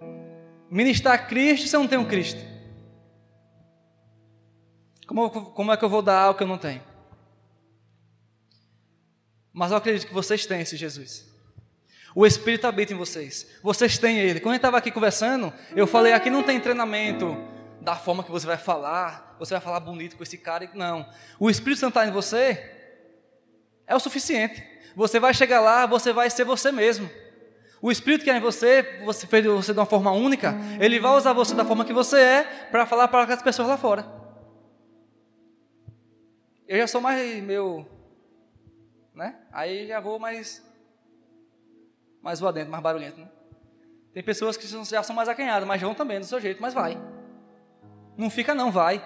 ministrar 0.71 1.27
Cristo 1.27 1.67
se 1.67 1.75
eu 1.75 1.81
não 1.81 1.87
tenho 1.87 2.01
um 2.01 2.05
Cristo? 2.05 2.54
Como, 5.07 5.29
como 5.29 5.71
é 5.71 5.77
que 5.77 5.85
eu 5.85 5.89
vou 5.89 6.01
dar 6.01 6.19
algo 6.19 6.37
que 6.37 6.43
eu 6.43 6.47
não 6.47 6.57
tenho? 6.57 6.81
Mas 9.53 9.71
eu 9.71 9.77
acredito 9.77 10.07
que 10.07 10.13
vocês 10.13 10.45
têm 10.45 10.61
esse 10.61 10.75
Jesus. 10.75 11.25
O 12.13 12.25
Espírito 12.25 12.65
habita 12.65 12.93
em 12.93 12.97
vocês. 12.97 13.47
Vocês 13.61 13.97
têm 13.97 14.17
Ele. 14.17 14.39
Quando 14.39 14.53
gente 14.53 14.59
estava 14.59 14.77
aqui 14.77 14.91
conversando, 14.91 15.53
eu 15.75 15.85
falei: 15.85 16.13
aqui 16.13 16.29
não 16.29 16.43
tem 16.43 16.59
treinamento 16.59 17.37
da 17.81 17.95
forma 17.95 18.23
que 18.23 18.31
você 18.31 18.47
vai 18.47 18.57
falar, 18.57 19.35
você 19.37 19.53
vai 19.53 19.61
falar 19.61 19.79
bonito 19.79 20.17
com 20.17 20.23
esse 20.23 20.37
cara. 20.37 20.69
Não. 20.73 21.09
O 21.39 21.49
Espírito 21.49 21.79
Santo 21.79 21.91
está 21.91 22.07
em 22.07 22.11
você 22.11 22.71
é 23.87 23.95
o 23.95 23.99
suficiente. 23.99 24.63
Você 24.95 25.19
vai 25.19 25.33
chegar 25.33 25.59
lá, 25.59 25.85
você 25.85 26.11
vai 26.11 26.29
ser 26.29 26.43
você 26.43 26.71
mesmo. 26.71 27.09
O 27.81 27.91
Espírito 27.91 28.23
que 28.23 28.31
é 28.31 28.37
em 28.37 28.41
você, 28.41 28.99
você 29.03 29.27
fez 29.27 29.45
você 29.45 29.73
de 29.73 29.79
uma 29.79 29.85
forma 29.85 30.11
única, 30.11 30.55
ele 30.79 30.99
vai 30.99 31.11
usar 31.11 31.33
você 31.33 31.53
da 31.53 31.65
forma 31.65 31.85
que 31.85 31.93
você 31.93 32.17
é 32.17 32.43
para 32.71 32.85
falar 32.85 33.07
para 33.07 33.33
as 33.33 33.41
pessoas 33.41 33.67
lá 33.67 33.77
fora. 33.77 34.24
Eu 36.67 36.77
já 36.79 36.87
sou 36.87 37.01
mais 37.01 37.41
meu 37.43 37.87
né? 39.15 39.35
Aí 39.51 39.87
já 39.87 39.99
vou 39.99 40.19
mais 40.19 40.63
mais 42.21 42.39
dentro, 42.39 42.71
mais 42.71 42.83
barulhento, 42.83 43.19
né? 43.19 43.29
Tem 44.13 44.23
pessoas 44.23 44.57
que 44.57 44.67
já 44.67 45.03
são 45.03 45.15
mais 45.15 45.29
acanhadas, 45.29 45.67
mas 45.67 45.81
vão 45.81 45.93
também 45.93 46.19
do 46.19 46.25
seu 46.25 46.39
jeito, 46.39 46.61
mas 46.61 46.73
vai. 46.73 46.97
Não 48.17 48.29
fica 48.29 48.55
não, 48.55 48.71
vai. 48.71 49.03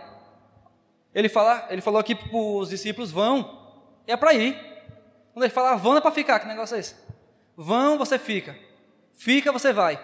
Ele 1.14 1.28
fala, 1.28 1.68
ele 1.70 1.82
falou 1.82 2.00
aqui 2.00 2.16
para 2.16 2.30
os 2.36 2.70
discípulos 2.70 3.12
vão, 3.12 3.82
é 4.08 4.16
para 4.16 4.34
ir. 4.34 4.56
Quando 5.34 5.44
ele 5.44 5.54
fala 5.54 5.76
vão 5.76 5.98
é 5.98 6.02
para 6.02 6.12
ficar, 6.12 6.40
que 6.40 6.48
negócio 6.48 6.76
é 6.76 6.80
esse? 6.80 6.96
Vão, 7.58 7.98
você 7.98 8.18
fica. 8.18 8.56
Fica, 9.14 9.52
você 9.52 9.74
vai. 9.74 10.00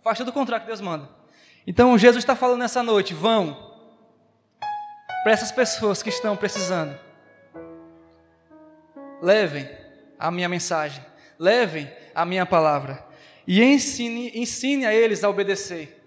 Faz 0.00 0.16
tudo 0.18 0.28
o 0.28 0.32
contrário 0.32 0.64
que 0.64 0.68
Deus 0.68 0.80
manda. 0.80 1.08
Então 1.66 1.98
Jesus 1.98 2.22
está 2.22 2.34
falando 2.34 2.60
nessa 2.60 2.82
noite, 2.82 3.12
vão 3.12 3.67
para 5.22 5.32
essas 5.32 5.52
pessoas 5.52 6.02
que 6.02 6.08
estão 6.08 6.36
precisando. 6.36 6.98
Levem 9.20 9.68
a 10.18 10.30
minha 10.30 10.48
mensagem, 10.48 11.04
levem 11.38 11.90
a 12.14 12.24
minha 12.24 12.46
palavra. 12.46 13.04
E 13.46 13.62
ensine, 13.62 14.30
ensine 14.34 14.84
a 14.84 14.94
eles 14.94 15.24
a 15.24 15.28
obedecer. 15.30 16.02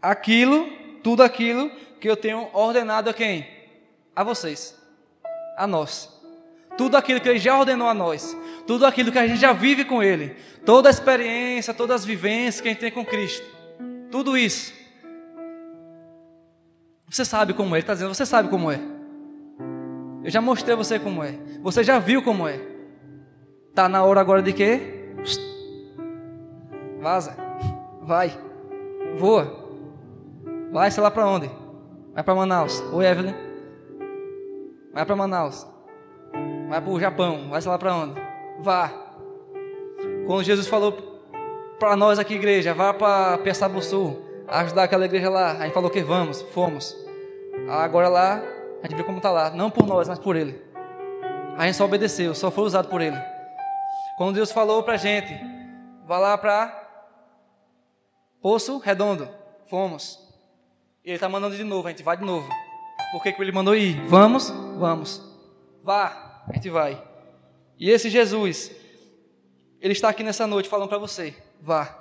Aquilo, 0.00 0.70
tudo 1.02 1.22
aquilo 1.22 1.70
que 2.00 2.08
eu 2.08 2.16
tenho 2.16 2.48
ordenado 2.52 3.10
a 3.10 3.14
quem? 3.14 3.48
A 4.14 4.22
vocês, 4.22 4.78
a 5.56 5.66
nós. 5.66 6.16
Tudo 6.76 6.96
aquilo 6.96 7.20
que 7.20 7.28
Ele 7.28 7.40
já 7.40 7.58
ordenou 7.58 7.88
a 7.88 7.94
nós, 7.94 8.36
tudo 8.64 8.86
aquilo 8.86 9.10
que 9.10 9.18
a 9.18 9.26
gente 9.26 9.40
já 9.40 9.52
vive 9.52 9.84
com 9.84 10.00
Ele, 10.00 10.36
toda 10.64 10.88
a 10.88 10.90
experiência, 10.90 11.74
todas 11.74 12.02
as 12.02 12.04
vivências 12.04 12.60
que 12.60 12.68
a 12.68 12.70
gente 12.70 12.80
tem 12.80 12.92
com 12.92 13.04
Cristo, 13.04 13.44
tudo 14.12 14.38
isso. 14.38 14.72
Você 17.10 17.24
sabe 17.24 17.54
como 17.54 17.74
é, 17.74 17.78
Ele 17.78 17.82
está 17.82 17.94
dizendo, 17.94 18.14
você 18.14 18.26
sabe 18.26 18.48
como 18.48 18.70
é. 18.70 18.80
Eu 20.22 20.30
já 20.30 20.40
mostrei 20.40 20.76
você 20.76 20.98
como 20.98 21.22
é. 21.22 21.34
Você 21.62 21.82
já 21.82 21.98
viu 21.98 22.22
como 22.22 22.46
é. 22.46 22.60
Tá 23.74 23.88
na 23.88 24.02
hora 24.02 24.20
agora 24.20 24.42
de 24.42 24.52
quê? 24.52 25.14
Vaza. 27.00 27.34
Vai. 28.02 28.32
Voa. 29.16 29.68
Vai, 30.70 30.90
sei 30.90 31.02
lá 31.02 31.10
para 31.10 31.26
onde? 31.26 31.50
Vai 32.12 32.22
para 32.22 32.34
Manaus. 32.34 32.80
Oi, 32.92 33.06
Evelyn. 33.06 33.34
Vai 34.92 35.06
para 35.06 35.16
Manaus. 35.16 35.66
Vai 36.68 36.80
para 36.80 36.90
o 36.90 37.00
Japão. 37.00 37.48
Vai, 37.48 37.62
sei 37.62 37.70
lá 37.70 37.78
para 37.78 37.94
onde? 37.94 38.20
Vá. 38.60 38.92
Quando 40.26 40.42
Jesus 40.42 40.66
falou 40.66 40.92
para 41.78 41.96
nós 41.96 42.18
aqui, 42.18 42.34
igreja, 42.34 42.74
vá 42.74 42.92
para 42.92 43.38
Piaçaba 43.38 43.80
Sul, 43.80 44.27
ajudar 44.50 44.84
aquela 44.84 45.04
igreja 45.04 45.28
lá. 45.28 45.52
A 45.52 45.64
gente 45.64 45.74
falou 45.74 45.90
que 45.90 46.02
vamos, 46.02 46.42
fomos. 46.52 46.96
Agora 47.68 48.08
lá 48.08 48.42
a 48.82 48.86
gente 48.86 48.96
vê 48.96 49.04
como 49.04 49.18
está 49.18 49.30
lá, 49.30 49.50
não 49.50 49.70
por 49.70 49.86
nós, 49.86 50.08
mas 50.08 50.18
por 50.18 50.36
Ele. 50.36 50.60
A 51.56 51.66
gente 51.66 51.76
só 51.76 51.84
obedeceu, 51.84 52.34
só 52.34 52.50
foi 52.50 52.64
usado 52.64 52.88
por 52.88 53.00
Ele. 53.00 53.16
Quando 54.16 54.34
Deus 54.34 54.52
falou 54.52 54.82
para 54.82 54.94
a 54.94 54.96
gente, 54.96 55.32
vá 56.06 56.18
lá 56.18 56.38
para 56.38 56.86
Poço 58.40 58.78
Redondo, 58.78 59.28
fomos. 59.66 60.18
Ele 61.04 61.16
está 61.16 61.28
mandando 61.28 61.56
de 61.56 61.64
novo, 61.64 61.88
a 61.88 61.90
gente 61.90 62.02
vai 62.02 62.16
de 62.16 62.24
novo. 62.24 62.48
Por 63.10 63.22
que, 63.22 63.32
que 63.32 63.42
Ele 63.42 63.52
mandou 63.52 63.74
ir? 63.74 64.00
Vamos, 64.06 64.50
vamos. 64.78 65.22
Vá, 65.82 66.44
a 66.48 66.52
gente 66.54 66.70
vai. 66.70 67.02
E 67.78 67.90
esse 67.90 68.10
Jesus, 68.10 68.70
Ele 69.80 69.92
está 69.92 70.08
aqui 70.08 70.22
nessa 70.22 70.46
noite 70.46 70.68
falando 70.68 70.88
para 70.88 70.98
você: 70.98 71.34
vá. 71.60 71.96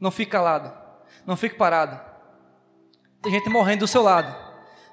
Não 0.00 0.10
fique 0.10 0.32
calado, 0.32 0.72
não 1.26 1.36
fique 1.36 1.56
parado. 1.56 2.00
Tem 3.22 3.32
gente 3.32 3.48
morrendo 3.48 3.80
do 3.80 3.88
seu 3.88 4.02
lado. 4.02 4.34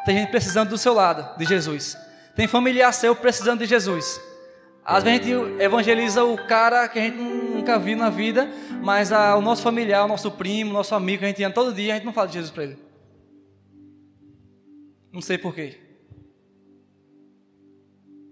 Tem 0.06 0.18
gente 0.18 0.30
precisando 0.30 0.70
do 0.70 0.78
seu 0.78 0.94
lado, 0.94 1.38
de 1.38 1.46
Jesus. 1.46 1.98
Tem 2.36 2.48
familiar 2.48 2.94
seu 2.94 3.16
precisando 3.16 3.60
de 3.60 3.66
Jesus. 3.66 4.22
Às 4.84 5.04
vezes 5.04 5.20
a 5.20 5.24
gente 5.24 5.62
evangeliza 5.62 6.24
o 6.24 6.38
cara 6.48 6.88
que 6.88 6.98
a 6.98 7.02
gente 7.04 7.18
nunca 7.18 7.78
viu 7.78 7.98
na 7.98 8.10
vida, 8.10 8.50
mas 8.82 9.12
a, 9.12 9.36
o 9.36 9.42
nosso 9.42 9.62
familiar, 9.62 10.06
o 10.06 10.08
nosso 10.08 10.32
primo, 10.32 10.72
o 10.72 10.74
nosso 10.74 10.96
amigo 10.96 11.20
que 11.20 11.26
a 11.26 11.28
gente 11.28 11.44
anda 11.44 11.54
todo 11.54 11.74
dia, 11.74 11.94
a 11.94 11.96
gente 11.98 12.06
não 12.06 12.14
fala 12.14 12.28
de 12.28 12.34
Jesus 12.34 12.52
para 12.52 12.64
ele. 12.64 12.78
Não 15.12 15.22
sei 15.22 15.38
porquê. 15.38 15.78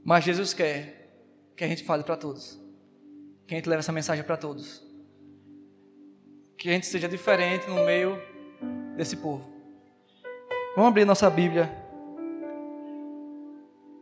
Mas 0.03 0.23
Jesus 0.23 0.53
quer 0.53 1.11
que 1.55 1.63
a 1.63 1.67
gente 1.67 1.83
fale 1.83 2.03
para 2.03 2.15
todos. 2.15 2.59
Que 3.45 3.55
a 3.55 3.57
gente 3.57 3.67
leve 3.67 3.79
essa 3.79 3.91
mensagem 3.91 4.23
para 4.23 4.37
todos. 4.37 4.86
Que 6.57 6.69
a 6.69 6.73
gente 6.73 6.87
seja 6.87 7.07
diferente 7.07 7.67
no 7.67 7.85
meio 7.85 8.21
desse 8.95 9.17
povo. 9.17 9.47
Vamos 10.75 10.89
abrir 10.89 11.05
nossa 11.05 11.29
Bíblia 11.29 11.71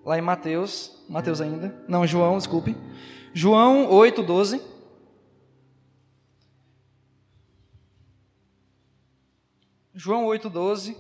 lá 0.06 0.18
em 0.18 0.22
Mateus, 0.22 1.04
Mateus 1.10 1.42
ainda, 1.42 1.84
não, 1.88 2.06
João, 2.06 2.38
desculpe. 2.38 2.78
João 3.34 3.90
8, 3.90 4.22
12. 4.22 4.62
João 9.96 10.26
8,12. 10.26 10.96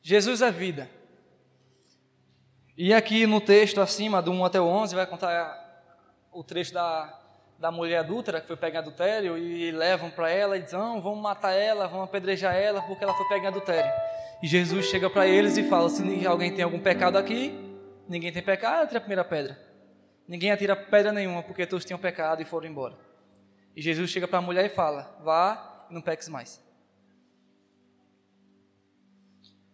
Jesus 0.00 0.40
é 0.40 0.50
vida. 0.50 0.88
E 2.76 2.94
aqui 2.94 3.26
no 3.26 3.40
texto 3.40 3.80
acima, 3.80 4.22
do 4.22 4.30
1 4.30 4.44
até 4.44 4.60
o 4.60 4.64
11, 4.64 4.94
vai 4.94 5.06
contar 5.06 5.67
o 6.32 6.44
trecho 6.44 6.72
da, 6.72 7.18
da 7.58 7.70
mulher 7.70 7.98
adúltera 7.98 8.40
que 8.40 8.46
foi 8.46 8.56
pega 8.56 8.76
em 8.76 8.80
adultério 8.80 9.36
e 9.36 9.70
levam 9.70 10.10
para 10.10 10.30
ela 10.30 10.56
e 10.56 10.62
dizem: 10.62 10.78
não, 10.78 11.00
vamos 11.00 11.20
matar 11.20 11.52
ela, 11.52 11.86
vamos 11.86 12.04
apedrejar 12.04 12.54
ela 12.54 12.82
porque 12.82 13.02
ela 13.04 13.14
foi 13.14 13.26
pega 13.28 13.44
em 13.44 13.48
adultério. 13.48 13.90
E 14.42 14.46
Jesus 14.46 14.86
chega 14.86 15.10
para 15.10 15.26
eles 15.26 15.56
e 15.56 15.68
fala: 15.68 15.88
se 15.88 16.26
alguém 16.26 16.54
tem 16.54 16.64
algum 16.64 16.80
pecado 16.80 17.18
aqui, 17.18 17.52
ninguém 18.08 18.32
tem 18.32 18.42
pecado, 18.42 18.84
atira 18.84 18.98
a 18.98 19.00
primeira 19.00 19.24
pedra. 19.24 19.58
Ninguém 20.26 20.50
atira 20.50 20.76
pedra 20.76 21.12
nenhuma 21.12 21.42
porque 21.42 21.66
todos 21.66 21.84
tinham 21.84 21.98
pecado 21.98 22.42
e 22.42 22.44
foram 22.44 22.68
embora. 22.68 22.94
E 23.74 23.80
Jesus 23.80 24.10
chega 24.10 24.28
para 24.28 24.38
a 24.38 24.42
mulher 24.42 24.66
e 24.66 24.68
fala: 24.68 25.18
vá 25.22 25.86
e 25.90 25.94
não 25.94 26.02
peques 26.02 26.28
mais. 26.28 26.62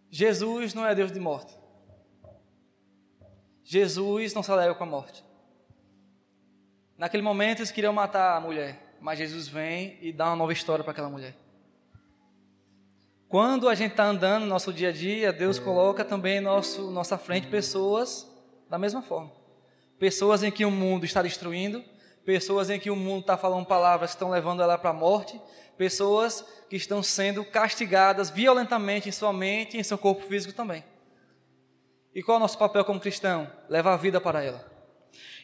Jesus 0.09 0.73
não 0.73 0.85
é 0.85 0.95
Deus 0.95 1.11
de 1.11 1.19
morte. 1.19 1.53
Jesus 3.65 4.33
não 4.33 4.41
se 4.41 4.51
alegra 4.51 4.75
com 4.75 4.83
a 4.83 4.87
morte. 4.87 5.24
Naquele 6.97 7.23
momento 7.23 7.59
eles 7.59 7.71
queriam 7.71 7.91
matar 7.91 8.37
a 8.37 8.39
mulher, 8.39 8.95
mas 9.01 9.19
Jesus 9.19 9.47
vem 9.47 9.97
e 10.01 10.13
dá 10.13 10.27
uma 10.27 10.35
nova 10.35 10.53
história 10.53 10.83
para 10.83 10.91
aquela 10.91 11.09
mulher. 11.09 11.35
Quando 13.27 13.67
a 13.67 13.75
gente 13.75 13.91
está 13.91 14.05
andando 14.05 14.43
no 14.43 14.49
nosso 14.49 14.71
dia 14.71 14.89
a 14.89 14.91
dia, 14.93 15.33
Deus 15.33 15.59
coloca 15.59 16.05
também 16.05 16.39
nosso, 16.39 16.89
nossa 16.91 17.17
frente 17.17 17.47
pessoas 17.47 18.25
da 18.69 18.77
mesma 18.77 19.01
forma. 19.01 19.31
Pessoas 19.99 20.41
em 20.41 20.51
que 20.51 20.63
o 20.63 20.71
mundo 20.71 21.05
está 21.05 21.21
destruindo, 21.21 21.83
pessoas 22.23 22.69
em 22.69 22.79
que 22.79 22.89
o 22.89 22.95
mundo 22.95 23.21
está 23.21 23.35
falando 23.35 23.65
palavras 23.65 24.11
que 24.11 24.15
estão 24.15 24.29
levando 24.29 24.61
ela 24.61 24.77
para 24.77 24.91
a 24.91 24.93
morte, 24.93 25.39
pessoas 25.77 26.45
que 26.69 26.77
estão 26.77 27.03
sendo 27.03 27.43
castigadas 27.43 28.29
violentamente 28.29 29.09
em 29.09 29.11
sua 29.11 29.33
mente 29.33 29.75
e 29.75 29.79
em 29.79 29.83
seu 29.83 29.97
corpo 29.97 30.23
físico 30.23 30.53
também. 30.53 30.83
E 32.13 32.23
qual 32.23 32.35
é 32.35 32.37
o 32.37 32.41
nosso 32.41 32.57
papel 32.57 32.85
como 32.85 33.01
cristão? 33.01 33.51
Levar 33.67 33.93
a 33.93 33.97
vida 33.97 34.21
para 34.21 34.41
ela. 34.41 34.74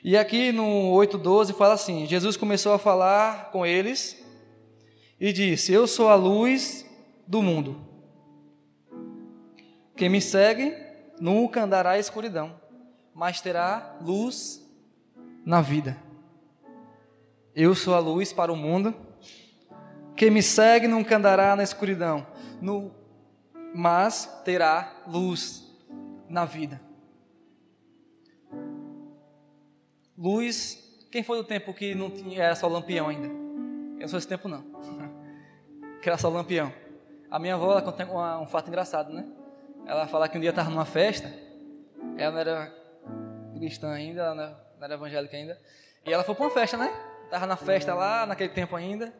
E 0.03 0.17
aqui 0.17 0.51
no 0.51 0.91
8,12 0.93 1.53
fala 1.53 1.75
assim: 1.75 2.05
Jesus 2.07 2.35
começou 2.35 2.73
a 2.73 2.79
falar 2.79 3.51
com 3.51 3.65
eles 3.65 4.23
e 5.19 5.31
disse: 5.31 5.71
Eu 5.71 5.85
sou 5.85 6.09
a 6.09 6.15
luz 6.15 6.85
do 7.27 7.41
mundo. 7.41 7.79
Quem 9.95 10.09
me 10.09 10.19
segue 10.19 10.75
nunca 11.19 11.63
andará 11.63 11.97
em 11.97 11.99
escuridão, 11.99 12.59
mas 13.13 13.39
terá 13.39 13.97
luz 14.01 14.67
na 15.45 15.61
vida. 15.61 15.95
Eu 17.55 17.75
sou 17.75 17.93
a 17.93 17.99
luz 17.99 18.33
para 18.33 18.51
o 18.51 18.55
mundo. 18.55 18.95
Quem 20.15 20.31
me 20.31 20.41
segue 20.41 20.87
nunca 20.87 21.17
andará 21.17 21.55
na 21.55 21.63
escuridão, 21.63 22.25
no, 22.59 22.91
mas 23.73 24.25
terá 24.43 25.03
luz 25.07 25.63
na 26.27 26.45
vida. 26.45 26.81
Luz, 30.21 30.77
quem 31.09 31.23
foi 31.23 31.37
do 31.37 31.43
tempo 31.43 31.73
que 31.73 31.95
não 31.95 32.11
tinha, 32.11 32.43
era 32.43 32.55
só 32.55 32.67
lampião 32.67 33.09
ainda? 33.09 33.25
Eu 33.25 34.01
não 34.01 34.07
sou 34.07 34.19
esse 34.19 34.27
tempo 34.27 34.47
não. 34.47 34.63
que 35.99 36.07
era 36.07 36.15
só 36.15 36.29
lampião. 36.29 36.71
A 37.31 37.39
minha 37.39 37.55
avó 37.55 37.71
ela 37.71 37.81
conta 37.81 38.05
um, 38.05 38.43
um 38.43 38.45
fato 38.45 38.67
engraçado, 38.67 39.11
né? 39.11 39.25
Ela 39.83 40.05
fala 40.05 40.29
que 40.29 40.37
um 40.37 40.41
dia 40.41 40.51
estava 40.51 40.69
numa 40.69 40.85
festa, 40.85 41.33
ela 42.17 42.31
não 42.33 42.39
era 42.39 42.71
cristã 43.55 43.91
ainda, 43.91 44.21
ela 44.21 44.35
não 44.35 44.85
era 44.85 44.93
evangélica 44.93 45.35
ainda, 45.35 45.59
e 46.05 46.13
ela 46.13 46.23
foi 46.23 46.35
para 46.35 46.45
uma 46.45 46.51
festa, 46.51 46.77
né? 46.77 46.93
Estava 47.23 47.47
na 47.47 47.57
festa 47.57 47.95
lá, 47.95 48.27
naquele 48.27 48.49
tempo 48.49 48.75
ainda. 48.75 49.11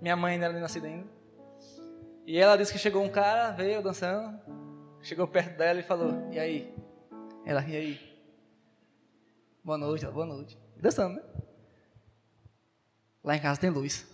Minha 0.00 0.16
mãe 0.16 0.36
não 0.36 0.46
era 0.46 0.58
nascida 0.58 0.88
ainda. 0.88 1.06
E 2.26 2.36
ela 2.36 2.56
disse 2.56 2.72
que 2.72 2.78
chegou 2.78 3.04
um 3.04 3.08
cara, 3.08 3.52
veio 3.52 3.80
dançando, 3.80 4.36
chegou 5.00 5.28
perto 5.28 5.56
dela 5.56 5.78
e 5.78 5.84
falou: 5.84 6.28
E 6.32 6.40
aí? 6.40 6.74
Ela, 7.44 7.62
e 7.68 7.76
aí? 7.76 8.15
Boa 9.66 9.76
noite, 9.76 10.06
boa 10.06 10.24
noite. 10.24 10.56
Dançando, 10.76 11.16
né? 11.16 11.22
Lá 13.24 13.34
em 13.34 13.40
casa 13.40 13.60
tem 13.60 13.68
luz. 13.68 14.06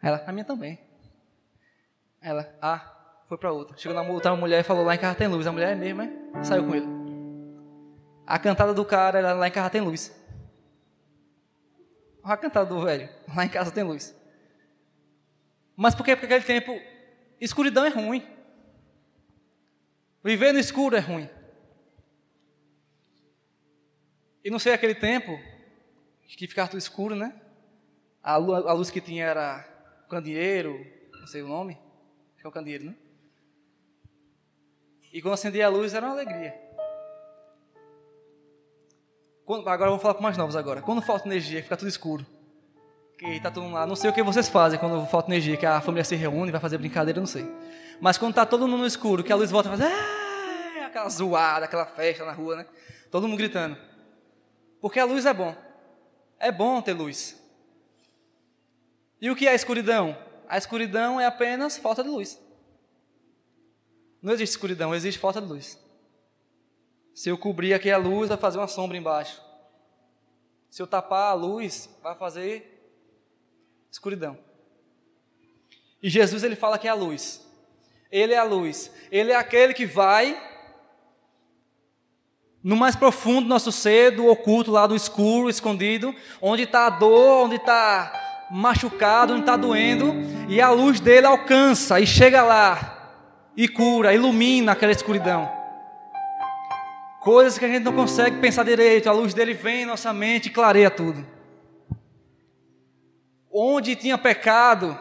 Ela, 0.00 0.22
a 0.24 0.30
minha 0.30 0.44
também. 0.44 0.78
Ela, 2.22 2.56
ah, 2.62 3.24
foi 3.28 3.36
para 3.36 3.50
outra. 3.50 3.76
Chegou 3.76 3.92
na 3.92 4.08
outra 4.08 4.36
mulher 4.36 4.60
e 4.60 4.62
falou: 4.62 4.84
Lá 4.84 4.94
em 4.94 4.98
casa 4.98 5.18
tem 5.18 5.26
luz. 5.26 5.48
A 5.48 5.50
mulher 5.50 5.72
é 5.72 5.74
mesmo, 5.74 6.00
hein? 6.00 6.12
Saiu 6.44 6.64
com 6.64 6.76
ele. 6.76 6.86
A 8.24 8.38
cantada 8.38 8.72
do 8.72 8.84
cara 8.84 9.18
era: 9.18 9.32
Lá 9.32 9.48
em 9.48 9.50
casa 9.50 9.68
tem 9.68 9.80
luz. 9.80 10.16
A 12.22 12.36
cantada 12.36 12.66
do 12.66 12.80
velho: 12.84 13.08
Lá 13.34 13.44
em 13.44 13.48
casa 13.48 13.72
tem 13.72 13.82
luz. 13.82 14.14
Mas 15.74 15.92
por 15.92 16.04
quê? 16.04 16.14
Porque 16.14 16.32
aquele 16.32 16.60
tempo, 16.60 16.80
escuridão 17.40 17.84
é 17.84 17.88
ruim. 17.88 18.24
Viver 20.22 20.52
no 20.52 20.60
escuro 20.60 20.94
é 20.94 21.00
ruim. 21.00 21.28
E 24.46 24.50
não 24.50 24.60
sei 24.60 24.72
aquele 24.72 24.94
tempo 24.94 25.40
que 26.22 26.46
ficava 26.46 26.68
tudo 26.68 26.78
escuro, 26.78 27.16
né? 27.16 27.34
A 28.22 28.36
luz, 28.36 28.64
a 28.64 28.72
luz 28.74 28.90
que 28.92 29.00
tinha 29.00 29.24
era 29.24 29.66
candeeiro, 30.08 30.86
não 31.18 31.26
sei 31.26 31.42
o 31.42 31.48
nome, 31.48 31.72
acho 31.72 32.42
que 32.42 32.46
é 32.46 32.48
o 32.48 32.52
candeeiro, 32.52 32.84
né? 32.84 32.94
E 35.12 35.20
quando 35.20 35.34
acendia 35.34 35.66
a 35.66 35.68
luz 35.68 35.94
era 35.94 36.06
uma 36.06 36.12
alegria. 36.14 36.54
Quando, 39.44 39.68
agora 39.68 39.90
vamos 39.90 40.00
falar 40.00 40.14
com 40.14 40.22
mais 40.22 40.36
novos 40.36 40.54
agora. 40.54 40.80
Quando 40.80 41.02
falta 41.02 41.26
energia, 41.26 41.60
fica 41.60 41.76
tudo 41.76 41.88
escuro. 41.88 42.24
Que 43.18 43.40
tá 43.40 43.50
todo 43.50 43.64
mundo 43.64 43.74
lá. 43.74 43.84
Não 43.84 43.96
sei 43.96 44.10
o 44.10 44.12
que 44.12 44.22
vocês 44.22 44.48
fazem 44.48 44.78
quando 44.78 45.04
falta 45.06 45.28
energia, 45.28 45.56
que 45.56 45.66
a 45.66 45.80
família 45.80 46.04
se 46.04 46.14
reúne, 46.14 46.52
vai 46.52 46.60
fazer 46.60 46.78
brincadeira, 46.78 47.18
não 47.18 47.26
sei. 47.26 47.44
Mas 48.00 48.16
quando 48.16 48.34
tá 48.34 48.46
todo 48.46 48.68
mundo 48.68 48.82
no 48.82 48.86
escuro, 48.86 49.24
que 49.24 49.32
a 49.32 49.36
luz 49.36 49.50
volta 49.50 49.68
e 49.74 49.76
faz 49.76 49.90
ah! 49.90 50.86
aquela 50.86 51.08
zoada, 51.08 51.64
aquela 51.64 51.84
festa 51.84 52.24
na 52.24 52.30
rua, 52.30 52.58
né? 52.58 52.66
Todo 53.10 53.26
mundo 53.26 53.38
gritando. 53.38 53.76
Porque 54.80 55.00
a 55.00 55.04
luz 55.04 55.26
é 55.26 55.34
bom. 55.34 55.54
É 56.38 56.52
bom 56.52 56.80
ter 56.82 56.92
luz. 56.92 57.40
E 59.20 59.30
o 59.30 59.36
que 59.36 59.46
é 59.46 59.50
a 59.50 59.54
escuridão? 59.54 60.16
A 60.48 60.58
escuridão 60.58 61.20
é 61.20 61.26
apenas 61.26 61.76
falta 61.76 62.02
de 62.02 62.08
luz. 62.08 62.40
Não 64.22 64.32
existe 64.32 64.52
escuridão, 64.52 64.94
existe 64.94 65.18
falta 65.18 65.40
de 65.40 65.46
luz. 65.46 65.78
Se 67.14 67.28
eu 67.28 67.38
cobrir 67.38 67.72
aqui 67.72 67.90
a 67.90 67.96
luz, 67.96 68.28
vai 68.28 68.36
fazer 68.36 68.58
uma 68.58 68.68
sombra 68.68 68.96
embaixo. 68.96 69.42
Se 70.70 70.82
eu 70.82 70.86
tapar 70.86 71.30
a 71.30 71.34
luz, 71.34 71.88
vai 72.02 72.14
fazer 72.14 72.92
escuridão. 73.90 74.38
E 76.02 76.10
Jesus 76.10 76.44
ele 76.44 76.54
fala 76.54 76.78
que 76.78 76.86
é 76.86 76.90
a 76.90 76.94
luz. 76.94 77.46
Ele 78.10 78.34
é 78.34 78.38
a 78.38 78.44
luz. 78.44 78.92
Ele 79.10 79.32
é 79.32 79.36
aquele 79.36 79.72
que 79.72 79.86
vai 79.86 80.36
no 82.66 82.74
mais 82.74 82.96
profundo 82.96 83.42
do 83.42 83.48
nosso 83.48 83.70
ser, 83.70 84.10
do 84.10 84.26
oculto, 84.26 84.72
lá 84.72 84.88
do 84.88 84.96
escuro, 84.96 85.48
escondido, 85.48 86.12
onde 86.42 86.64
está 86.64 86.88
a 86.88 86.90
dor, 86.90 87.44
onde 87.44 87.54
está 87.54 88.48
machucado, 88.50 89.34
onde 89.34 89.42
está 89.42 89.56
doendo, 89.56 90.12
e 90.48 90.60
a 90.60 90.68
luz 90.70 90.98
dele 90.98 91.28
alcança 91.28 92.00
e 92.00 92.06
chega 92.08 92.42
lá 92.42 93.22
e 93.56 93.68
cura, 93.68 94.12
ilumina 94.12 94.72
aquela 94.72 94.90
escuridão. 94.90 95.48
Coisas 97.20 97.56
que 97.56 97.64
a 97.64 97.68
gente 97.68 97.84
não 97.84 97.92
consegue 97.92 98.40
pensar 98.40 98.64
direito, 98.64 99.08
a 99.08 99.12
luz 99.12 99.32
dele 99.32 99.54
vem 99.54 99.82
em 99.82 99.86
nossa 99.86 100.12
mente 100.12 100.46
e 100.46 100.50
clareia 100.50 100.90
tudo. 100.90 101.24
Onde 103.48 103.94
tinha 103.94 104.18
pecado, 104.18 104.98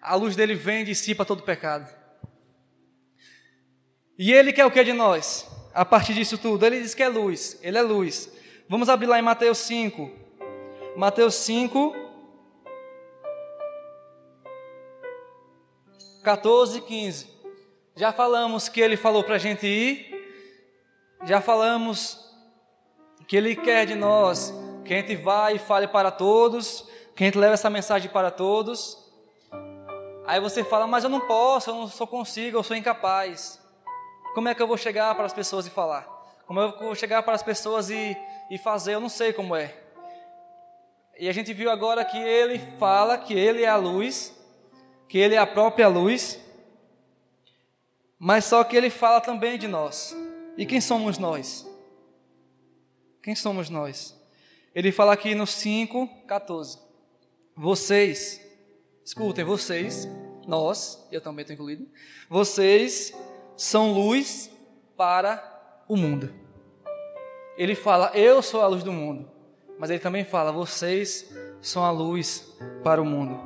a 0.00 0.14
luz 0.14 0.34
dele 0.34 0.54
vem 0.54 0.80
e 0.80 0.86
dissipa 0.86 1.26
todo 1.26 1.40
o 1.40 1.44
pecado. 1.44 1.94
E 4.18 4.32
ele 4.32 4.50
quer 4.50 4.64
o 4.64 4.70
que 4.70 4.82
de 4.82 4.94
nós? 4.94 5.57
A 5.78 5.84
partir 5.84 6.12
disso 6.12 6.36
tudo? 6.36 6.66
Ele 6.66 6.80
diz 6.80 6.92
que 6.92 7.04
é 7.04 7.08
luz, 7.08 7.56
ele 7.62 7.78
é 7.78 7.82
luz. 7.82 8.28
Vamos 8.68 8.88
abrir 8.88 9.06
lá 9.06 9.16
em 9.16 9.22
Mateus 9.22 9.58
5. 9.58 10.10
Mateus 10.96 11.36
5, 11.36 11.94
14 16.24 16.78
e 16.78 16.80
15. 16.80 17.28
Já 17.94 18.12
falamos 18.12 18.68
que 18.68 18.80
ele 18.80 18.96
falou 18.96 19.22
para 19.22 19.36
a 19.36 19.38
gente 19.38 19.68
ir, 19.68 20.10
já 21.24 21.40
falamos 21.40 22.28
que 23.28 23.36
ele 23.36 23.54
quer 23.54 23.86
de 23.86 23.94
nós 23.94 24.52
que 24.84 24.92
a 24.92 24.96
gente 24.96 25.14
vá 25.14 25.52
e 25.52 25.60
fale 25.60 25.86
para 25.86 26.10
todos, 26.10 26.88
que 27.14 27.22
a 27.22 27.26
gente 27.26 27.38
leve 27.38 27.54
essa 27.54 27.70
mensagem 27.70 28.10
para 28.10 28.32
todos. 28.32 28.98
Aí 30.26 30.40
você 30.40 30.64
fala, 30.64 30.88
mas 30.88 31.04
eu 31.04 31.10
não 31.10 31.20
posso, 31.20 31.70
eu 31.70 31.74
não 31.74 31.86
sou 31.86 32.06
consigo, 32.06 32.58
eu 32.58 32.64
sou 32.64 32.76
incapaz. 32.76 33.60
Como 34.34 34.48
é 34.48 34.54
que 34.54 34.62
eu 34.62 34.66
vou 34.66 34.76
chegar 34.76 35.14
para 35.14 35.24
as 35.24 35.32
pessoas 35.32 35.66
e 35.66 35.70
falar? 35.70 36.02
Como 36.46 36.60
eu 36.60 36.78
vou 36.78 36.94
chegar 36.94 37.22
para 37.22 37.34
as 37.34 37.42
pessoas 37.42 37.90
e, 37.90 38.16
e 38.50 38.58
fazer? 38.58 38.94
Eu 38.94 39.00
não 39.00 39.08
sei 39.08 39.32
como 39.32 39.54
é. 39.54 39.74
E 41.18 41.28
a 41.28 41.32
gente 41.32 41.52
viu 41.52 41.70
agora 41.70 42.04
que 42.04 42.16
ele 42.16 42.58
fala 42.78 43.18
que 43.18 43.34
ele 43.34 43.62
é 43.62 43.68
a 43.68 43.76
luz, 43.76 44.34
que 45.08 45.18
ele 45.18 45.34
é 45.34 45.38
a 45.38 45.46
própria 45.46 45.88
luz, 45.88 46.40
mas 48.18 48.44
só 48.44 48.62
que 48.62 48.76
ele 48.76 48.88
fala 48.88 49.20
também 49.20 49.58
de 49.58 49.66
nós. 49.66 50.16
E 50.56 50.64
quem 50.64 50.80
somos 50.80 51.18
nós? 51.18 51.66
Quem 53.22 53.34
somos 53.34 53.68
nós? 53.68 54.16
Ele 54.74 54.92
fala 54.92 55.12
aqui 55.12 55.34
no 55.34 55.46
5, 55.46 56.08
14. 56.26 56.78
Vocês, 57.56 58.40
escutem, 59.04 59.44
vocês, 59.44 60.08
nós, 60.46 61.04
eu 61.10 61.20
também 61.20 61.42
estou 61.42 61.54
incluído, 61.54 61.88
vocês 62.28 63.12
são 63.58 63.92
luz 63.92 64.50
para 64.96 65.42
o 65.88 65.96
mundo. 65.96 66.32
Ele 67.56 67.74
fala, 67.74 68.12
eu 68.14 68.40
sou 68.40 68.62
a 68.62 68.68
luz 68.68 68.84
do 68.84 68.92
mundo. 68.92 69.28
Mas 69.78 69.90
ele 69.90 69.98
também 69.98 70.24
fala, 70.24 70.52
vocês 70.52 71.34
são 71.60 71.84
a 71.84 71.90
luz 71.90 72.56
para 72.84 73.02
o 73.02 73.04
mundo. 73.04 73.38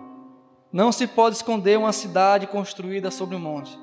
Não 0.70 0.92
se 0.92 1.06
pode 1.06 1.36
esconder 1.36 1.78
uma 1.78 1.92
cidade 1.92 2.46
construída 2.46 3.10
sobre 3.10 3.34
um 3.34 3.40
monte. 3.40 3.78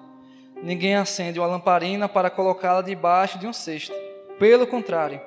Ninguém 0.62 0.96
acende 0.96 1.40
uma 1.40 1.48
lamparina 1.48 2.08
para 2.08 2.30
colocá-la 2.30 2.82
debaixo 2.82 3.40
de 3.40 3.48
um 3.48 3.54
cesto. 3.54 3.94
Pelo 4.38 4.68
contrário, 4.68 5.20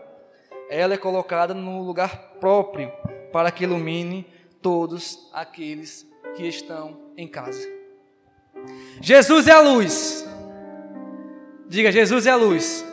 ela 0.71 0.95
é 0.95 0.99
colocada 0.99 1.53
no 1.53 1.83
lugar 1.83 2.35
próprio 2.39 2.93
para 3.33 3.51
que 3.51 3.65
ilumine 3.65 4.27
todos 4.61 5.29
aqueles 5.33 6.07
que 6.37 6.47
estão 6.47 6.97
em 7.17 7.27
casa. 7.27 7.69
Jesus 9.01 9.49
é 9.49 9.53
a 9.53 9.61
luz. 9.61 10.22
Diga, 11.73 11.91
Jesus 11.91 12.27
é 12.27 12.31
a 12.31 12.37
luz. 12.37 12.85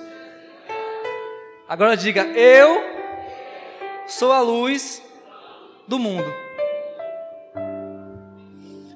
Agora 1.68 1.98
diga, 1.98 2.24
eu 2.28 2.82
sou 4.08 4.32
a 4.32 4.40
luz 4.40 5.04
do 5.86 6.00
mundo. 6.00 6.34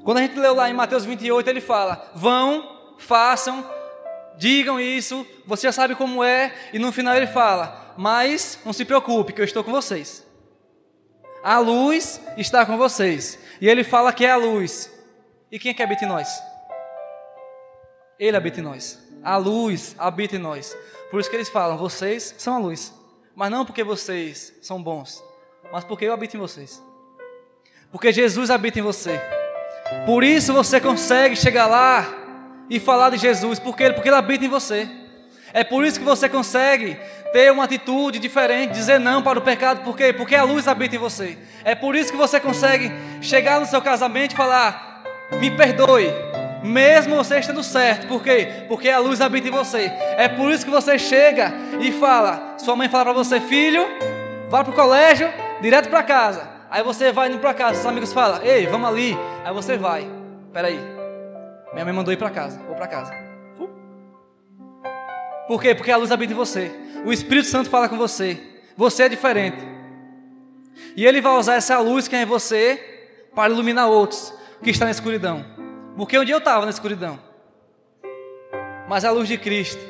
Quando 0.06 0.20
a 0.20 0.22
gente 0.22 0.40
leu 0.40 0.54
lá 0.54 0.70
em 0.70 0.74
Mateus 0.74 1.04
28, 1.04 1.50
ele 1.50 1.60
fala: 1.60 2.10
vão, 2.16 2.96
façam, 2.98 3.70
digam 4.38 4.80
isso, 4.80 5.28
você 5.46 5.68
já 5.68 5.74
sabe 5.74 5.96
como 5.96 6.24
é, 6.24 6.56
e 6.72 6.80
no 6.80 6.94
final 6.94 7.14
ele 7.14 7.28
fala: 7.28 7.94
mas 7.98 8.58
não 8.64 8.72
se 8.72 8.86
preocupe, 8.86 9.34
que 9.34 9.42
eu 9.42 9.46
estou 9.46 9.66
com 9.66 9.72
vocês. 9.74 10.26
A 11.44 11.60
luz 11.60 12.22
está 12.38 12.66
com 12.66 12.78
vocês. 12.78 13.38
E 13.60 13.68
ele 13.68 13.84
fala 13.84 14.14
que 14.14 14.26
é 14.26 14.32
a 14.32 14.38
luz. 14.38 14.90
E 15.52 15.60
quem 15.60 15.72
é 15.72 15.74
que 15.74 15.84
habita 15.84 16.06
em 16.06 16.08
nós? 16.08 16.42
Ele 18.18 18.38
habita 18.38 18.62
em 18.62 18.64
nós. 18.64 19.03
A 19.24 19.38
luz 19.38 19.96
habita 19.98 20.36
em 20.36 20.40
nós. 20.40 20.76
Por 21.10 21.20
isso 21.20 21.30
que 21.30 21.36
eles 21.36 21.50
falam: 21.50 21.78
vocês 21.78 22.36
são 22.38 22.56
a 22.56 22.60
luz. 22.60 22.94
Mas 23.36 23.50
não 23.50 23.66
porque 23.66 23.84
vocês 23.84 24.54
são 24.62 24.82
bons, 24.82 25.24
mas 25.72 25.84
porque 25.84 26.06
eu 26.06 26.14
habito 26.14 26.38
em 26.38 26.40
vocês. 26.40 26.82
Porque 27.92 28.12
Jesus 28.12 28.52
habita 28.52 28.80
em 28.80 28.84
você. 28.84 29.20
Por 30.06 30.24
isso 30.24 30.54
você 30.54 30.80
consegue 30.80 31.36
chegar 31.36 31.66
lá 31.66 32.06
e 32.70 32.80
falar 32.80 33.10
de 33.10 33.18
Jesus, 33.18 33.60
porque 33.60 33.84
ele, 33.84 33.94
porque 33.94 34.10
ele 34.10 34.16
habita 34.16 34.46
em 34.46 34.50
você. 34.50 34.88
É 35.52 35.64
por 35.64 35.86
isso 35.86 36.00
que 36.00 36.06
você 36.06 36.28
consegue 36.28 36.98
ter 37.32 37.52
uma 37.52 37.64
atitude 37.64 38.18
diferente, 38.20 38.74
dizer 38.74 39.00
não 39.00 39.22
para 39.22 39.38
o 39.38 39.42
pecado, 39.42 39.84
por 39.84 39.96
quê? 39.96 40.12
Porque 40.12 40.36
a 40.36 40.44
luz 40.44 40.68
habita 40.68 40.96
em 40.96 41.00
você. 41.00 41.38
É 41.64 41.76
por 41.76 41.96
isso 41.96 42.12
que 42.12 42.18
você 42.18 42.40
consegue 42.40 42.92
chegar 43.22 43.60
no 43.60 43.66
seu 43.66 43.82
casamento 43.82 44.34
e 44.34 44.36
falar: 44.36 45.04
"Me 45.40 45.50
perdoe", 45.56 46.12
mesmo 46.64 47.16
você 47.16 47.40
estando 47.40 47.64
certo. 47.64 48.08
Por 48.08 48.24
quê? 48.24 48.66
Porque 48.68 48.90
a 48.90 49.00
luz 49.00 49.22
habita 49.22 49.48
em 49.48 49.52
você. 49.52 49.92
É 50.18 50.28
por 50.28 50.52
isso 50.52 50.66
que 50.66 50.72
você 50.72 50.98
chega 50.98 51.54
e 51.80 51.92
fala, 51.92 52.56
sua 52.58 52.76
mãe 52.76 52.90
fala 52.90 53.06
para 53.06 53.14
você: 53.14 53.40
"Filho, 53.40 53.86
vá 54.50 54.64
para 54.64 54.72
o 54.72 54.76
colégio, 54.76 55.32
direto 55.62 55.90
para 55.90 56.04
casa". 56.04 56.48
Aí 56.70 56.82
você 56.84 57.12
vai 57.12 57.30
indo 57.30 57.40
para 57.40 57.54
casa, 57.54 57.76
seus 57.76 57.86
amigos 57.86 58.14
falam: 58.14 58.42
"Ei, 58.42 58.66
vamos 58.68 58.90
ali". 58.90 59.18
Aí 59.44 59.54
você 59.54 59.78
vai. 59.78 60.08
Peraí. 60.52 60.80
Minha 61.74 61.86
mãe 61.86 61.94
mandou 61.94 62.14
ir 62.14 62.18
para 62.18 62.30
casa. 62.30 62.60
Vou 62.68 62.76
para 62.76 62.88
casa. 62.88 63.14
Por 65.48 65.62
quê? 65.62 65.76
Porque 65.76 65.92
a 65.92 65.98
luz 65.98 66.12
habita 66.12 66.32
em 66.32 66.36
você. 66.36 66.72
O 67.06 67.12
Espírito 67.12 67.48
Santo 67.48 67.70
fala 67.70 67.90
com 67.90 67.98
você. 67.98 68.42
Você 68.78 69.04
é 69.04 69.10
diferente. 69.10 69.58
E 70.96 71.06
ele 71.06 71.22
vai 71.22 71.34
usar 71.34 71.56
essa 71.56 71.78
luz 71.80 72.08
que 72.08 72.16
é 72.16 72.22
em 72.22 72.26
você 72.26 72.80
para 73.36 73.52
iluminar 73.52 73.88
outros 73.88 74.34
que 74.62 74.70
estão 74.70 74.86
na 74.86 74.92
escuridão. 74.92 75.46
Porque 75.96 76.18
um 76.18 76.26
dia 76.26 76.36
eu 76.36 76.40
estava 76.40 76.66
na 76.66 76.72
escuridão. 76.72 77.20
Mas 78.88 79.06
a 79.06 79.12
luz 79.12 79.28
de 79.28 79.38
Cristo 79.38 79.82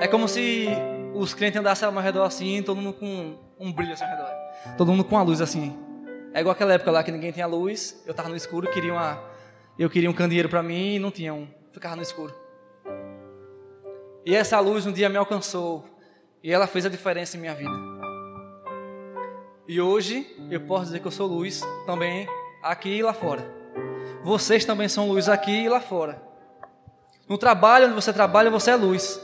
é 0.00 0.06
como 0.08 0.28
se 0.28 0.68
os 1.14 1.32
crentes 1.32 1.58
andassem 1.58 1.86
ao 1.86 1.92
meu 1.92 2.02
redor 2.02 2.24
assim, 2.24 2.62
todo 2.62 2.80
mundo 2.80 2.94
com 2.94 3.38
um 3.58 3.72
brilho 3.72 3.94
ao 4.00 4.08
redor. 4.08 4.30
Todo 4.76 4.90
mundo 4.90 5.04
com 5.04 5.16
a 5.16 5.22
luz 5.22 5.40
assim. 5.40 5.76
É 6.34 6.40
igual 6.40 6.52
aquela 6.52 6.74
época 6.74 6.90
lá 6.90 7.02
que 7.02 7.10
ninguém 7.10 7.32
tinha 7.32 7.46
luz, 7.46 8.02
eu 8.04 8.10
estava 8.10 8.28
no 8.28 8.36
escuro, 8.36 8.70
queria 8.70 8.92
uma, 8.92 9.18
eu 9.78 9.88
queria 9.88 10.10
um 10.10 10.12
candeeiro 10.12 10.48
para 10.48 10.62
mim 10.62 10.96
e 10.96 10.98
não 10.98 11.10
tinha 11.10 11.32
um. 11.32 11.48
Ficava 11.72 11.96
no 11.96 12.02
escuro. 12.02 12.34
E 14.24 14.34
essa 14.34 14.58
luz 14.60 14.84
um 14.86 14.92
dia 14.92 15.08
me 15.08 15.16
alcançou 15.16 15.84
e 16.42 16.52
ela 16.52 16.66
fez 16.66 16.84
a 16.84 16.88
diferença 16.88 17.36
em 17.36 17.40
minha 17.40 17.54
vida. 17.54 17.74
E 19.68 19.80
hoje 19.80 20.26
eu 20.50 20.60
posso 20.60 20.86
dizer 20.86 21.00
que 21.00 21.06
eu 21.06 21.10
sou 21.10 21.26
luz 21.26 21.62
também 21.86 22.28
aqui 22.62 22.90
e 22.90 23.02
lá 23.02 23.14
fora. 23.14 23.65
Vocês 24.26 24.64
também 24.64 24.88
são 24.88 25.06
luz 25.06 25.28
aqui 25.28 25.52
e 25.52 25.68
lá 25.68 25.80
fora. 25.80 26.20
No 27.28 27.38
trabalho 27.38 27.86
onde 27.86 27.94
você 27.94 28.12
trabalha, 28.12 28.50
você 28.50 28.72
é 28.72 28.74
luz. 28.74 29.20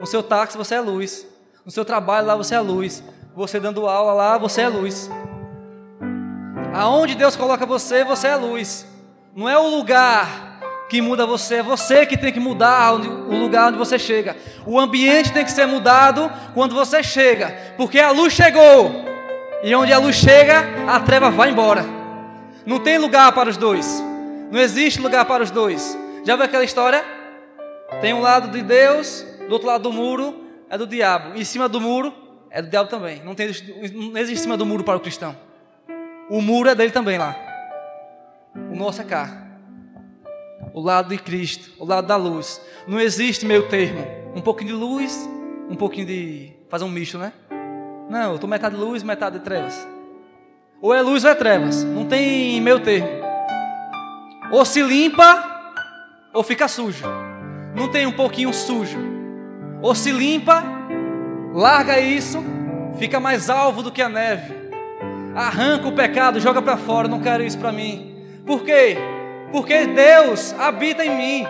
No 0.00 0.04
seu 0.04 0.20
táxi, 0.20 0.58
você 0.58 0.74
é 0.74 0.80
luz. 0.80 1.24
No 1.64 1.70
seu 1.70 1.84
trabalho 1.84 2.26
lá, 2.26 2.34
você 2.34 2.56
é 2.56 2.60
luz. 2.60 3.04
Você 3.36 3.60
dando 3.60 3.86
aula 3.86 4.12
lá, 4.12 4.38
você 4.38 4.62
é 4.62 4.68
luz. 4.68 5.08
Aonde 6.74 7.14
Deus 7.14 7.36
coloca 7.36 7.64
você, 7.64 8.02
você 8.02 8.26
é 8.26 8.34
luz. 8.34 8.84
Não 9.32 9.48
é 9.48 9.56
o 9.56 9.68
lugar 9.68 10.58
que 10.90 11.00
muda 11.00 11.24
você, 11.24 11.58
é 11.58 11.62
você 11.62 12.04
que 12.04 12.16
tem 12.16 12.32
que 12.32 12.40
mudar 12.40 12.94
onde, 12.94 13.06
o 13.06 13.38
lugar 13.38 13.68
onde 13.68 13.78
você 13.78 13.96
chega. 13.96 14.36
O 14.66 14.76
ambiente 14.76 15.32
tem 15.32 15.44
que 15.44 15.52
ser 15.52 15.66
mudado 15.66 16.28
quando 16.52 16.74
você 16.74 17.00
chega, 17.00 17.74
porque 17.76 18.00
a 18.00 18.10
luz 18.10 18.32
chegou. 18.32 18.90
E 19.62 19.72
onde 19.72 19.92
a 19.92 19.98
luz 19.98 20.16
chega, 20.16 20.64
a 20.88 20.98
treva 20.98 21.30
vai 21.30 21.50
embora. 21.50 21.84
Não 22.66 22.80
tem 22.80 22.98
lugar 22.98 23.30
para 23.30 23.48
os 23.48 23.56
dois. 23.56 24.10
Não 24.52 24.60
existe 24.60 25.00
lugar 25.00 25.24
para 25.24 25.42
os 25.42 25.50
dois. 25.50 25.98
Já 26.24 26.36
viu 26.36 26.44
aquela 26.44 26.62
história? 26.62 27.04
Tem 28.00 28.14
um 28.14 28.20
lado 28.20 28.48
de 28.52 28.62
Deus, 28.62 29.26
do 29.48 29.52
outro 29.52 29.66
lado 29.66 29.82
do 29.82 29.92
muro 29.92 30.44
é 30.70 30.78
do 30.78 30.86
diabo. 30.86 31.36
Em 31.36 31.44
cima 31.44 31.68
do 31.68 31.80
muro 31.80 32.14
é 32.50 32.62
do 32.62 32.68
diabo 32.68 32.88
também. 32.88 33.20
Não, 33.24 33.34
tem, 33.34 33.48
não 33.92 34.16
existe 34.16 34.40
em 34.40 34.42
cima 34.42 34.56
do 34.56 34.64
muro 34.64 34.84
para 34.84 34.96
o 34.96 35.00
cristão. 35.00 35.36
O 36.30 36.40
muro 36.40 36.68
é 36.68 36.74
dele 36.76 36.92
também 36.92 37.18
lá. 37.18 37.34
O 38.70 38.76
nosso 38.76 39.00
é 39.00 39.04
cá 39.04 39.42
o 40.74 40.80
lado 40.80 41.10
de 41.10 41.18
Cristo, 41.18 41.70
o 41.78 41.84
lado 41.84 42.06
da 42.06 42.16
luz. 42.16 42.60
Não 42.86 43.00
existe 43.00 43.44
meio 43.44 43.68
termo. 43.68 44.06
Um 44.34 44.40
pouquinho 44.40 44.68
de 44.68 44.76
luz, 44.76 45.28
um 45.68 45.74
pouquinho 45.74 46.06
de. 46.06 46.52
fazer 46.68 46.84
um 46.84 46.88
misto, 46.88 47.18
né? 47.18 47.32
Não, 48.08 48.30
eu 48.30 48.34
estou 48.34 48.48
metade 48.48 48.74
de 48.74 48.80
luz, 48.80 49.02
metade 49.02 49.38
de 49.38 49.44
trevas. 49.44 49.86
Ou 50.80 50.94
é 50.94 51.00
luz 51.00 51.24
ou 51.24 51.30
é 51.30 51.34
trevas. 51.34 51.84
Não 51.84 52.06
tem 52.06 52.60
meio 52.60 52.80
termo. 52.80 53.21
Ou 54.52 54.64
se 54.64 54.80
limpa, 54.82 55.82
ou 56.32 56.44
fica 56.44 56.68
sujo. 56.68 57.04
Não 57.74 57.90
tem 57.90 58.06
um 58.06 58.12
pouquinho 58.12 58.52
sujo. 58.52 58.98
Ou 59.80 59.94
se 59.94 60.12
limpa, 60.12 60.62
larga 61.52 61.98
isso, 61.98 62.40
fica 62.98 63.18
mais 63.18 63.50
alvo 63.50 63.82
do 63.82 63.90
que 63.90 64.00
a 64.00 64.08
neve. 64.08 64.54
Arranca 65.34 65.88
o 65.88 65.92
pecado, 65.92 66.38
joga 66.38 66.62
para 66.62 66.76
fora. 66.76 67.08
Não 67.08 67.20
quero 67.20 67.42
isso 67.42 67.58
para 67.58 67.72
mim. 67.72 68.42
Por 68.46 68.62
quê? 68.62 68.96
porque 69.52 69.86
Deus 69.86 70.54
habita 70.54 71.04
em 71.04 71.16
mim. 71.16 71.46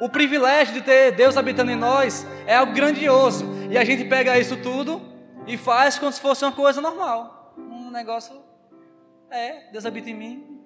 O 0.00 0.08
privilégio 0.08 0.74
de 0.74 0.80
ter 0.80 1.12
Deus 1.12 1.36
habitando 1.36 1.70
em 1.70 1.76
nós 1.76 2.26
é 2.46 2.56
algo 2.56 2.72
grandioso. 2.72 3.46
E 3.70 3.78
a 3.78 3.84
gente 3.84 4.04
pega 4.06 4.38
isso 4.38 4.56
tudo 4.56 5.00
e 5.46 5.56
faz 5.56 5.98
como 5.98 6.10
se 6.10 6.20
fosse 6.20 6.44
uma 6.44 6.50
coisa 6.50 6.80
normal. 6.80 7.54
Um 7.56 7.90
negócio. 7.90 8.34
É, 9.30 9.70
Deus 9.70 9.86
habita 9.86 10.10
em 10.10 10.14
mim. 10.14 10.64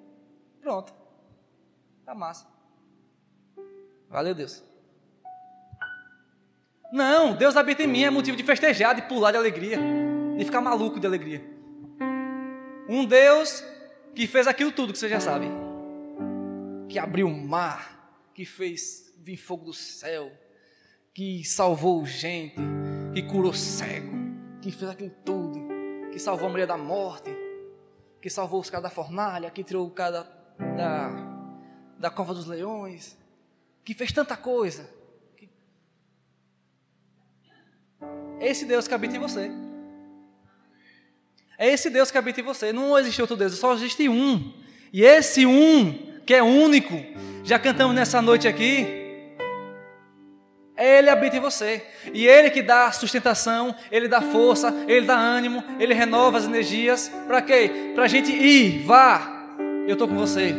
Pronto. 0.61 0.93
Tá 2.07 2.15
massa. 2.15 2.47
Valeu, 4.07 4.33
Deus. 4.33 4.63
Não, 6.89 7.35
Deus 7.35 7.57
habita 7.57 7.83
em 7.83 7.87
mim 7.87 8.05
é 8.05 8.09
motivo 8.09 8.37
de 8.37 8.43
festejar, 8.45 8.95
de 8.95 9.01
pular 9.01 9.31
de 9.31 9.37
alegria, 9.37 9.77
de 10.37 10.45
ficar 10.45 10.61
maluco 10.61 11.01
de 11.01 11.05
alegria. 11.05 11.43
Um 12.87 13.03
Deus 13.05 13.61
que 14.15 14.25
fez 14.25 14.47
aquilo 14.47 14.71
tudo 14.71 14.93
que 14.93 14.99
você 14.99 15.09
já 15.09 15.19
sabe 15.19 15.47
que 16.87 16.97
abriu 16.97 17.27
o 17.27 17.37
mar, 17.45 18.31
que 18.33 18.45
fez 18.45 19.13
vir 19.17 19.35
fogo 19.35 19.65
do 19.65 19.73
céu, 19.73 20.31
que 21.13 21.43
salvou 21.43 22.05
gente, 22.05 22.55
que 23.13 23.21
curou 23.23 23.51
cego, 23.51 24.15
que 24.61 24.71
fez 24.71 24.89
aquilo 24.89 25.11
tudo, 25.25 25.59
que 26.09 26.19
salvou 26.19 26.47
a 26.47 26.51
mulher 26.51 26.67
da 26.67 26.77
morte, 26.77 27.35
que 28.21 28.29
salvou 28.29 28.61
os 28.61 28.69
caras 28.69 28.83
da 28.83 28.89
fornalha, 28.89 29.51
que 29.51 29.61
tirou 29.61 29.85
o 29.85 29.91
cara 29.91 30.23
da, 30.77 31.36
da, 31.99 32.09
cova 32.09 32.33
dos 32.33 32.45
leões, 32.45 33.17
que 33.83 33.93
fez 33.93 34.11
tanta 34.11 34.35
coisa. 34.35 34.89
Que... 35.35 35.49
É 38.39 38.49
esse 38.49 38.65
Deus 38.65 38.87
que 38.87 38.93
habita 38.93 39.15
em 39.15 39.19
você. 39.19 39.51
É 41.57 41.67
esse 41.67 41.89
Deus 41.89 42.11
que 42.11 42.17
habita 42.17 42.39
em 42.39 42.43
você. 42.43 42.71
Não 42.71 42.97
existe 42.97 43.21
outro 43.21 43.35
Deus, 43.35 43.57
só 43.57 43.73
existe 43.73 44.07
um. 44.07 44.53
E 44.93 45.03
esse 45.03 45.45
um 45.45 46.21
que 46.25 46.33
é 46.33 46.43
único. 46.43 46.95
Já 47.43 47.57
cantamos 47.57 47.95
nessa 47.95 48.21
noite 48.21 48.47
aqui. 48.47 48.85
Ele 50.77 51.09
habita 51.09 51.37
em 51.37 51.39
você. 51.39 51.83
E 52.13 52.27
Ele 52.27 52.51
que 52.51 52.61
dá 52.61 52.91
sustentação, 52.91 53.75
Ele 53.91 54.07
dá 54.07 54.21
força, 54.21 54.71
Ele 54.87 55.05
dá 55.07 55.17
ânimo, 55.17 55.63
Ele 55.79 55.93
renova 55.93 56.37
as 56.37 56.45
energias. 56.45 57.11
Para 57.25 57.41
quê? 57.41 57.91
Para 57.95 58.03
a 58.03 58.07
gente 58.07 58.31
ir, 58.31 58.83
vá. 58.83 59.33
Eu 59.87 59.93
estou 59.93 60.07
com 60.07 60.15
você. 60.15 60.53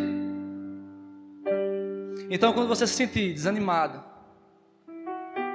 Então, 2.30 2.52
quando 2.52 2.68
você 2.68 2.86
se 2.86 2.92
sentir 2.94 3.32
desanimado, 3.32 4.04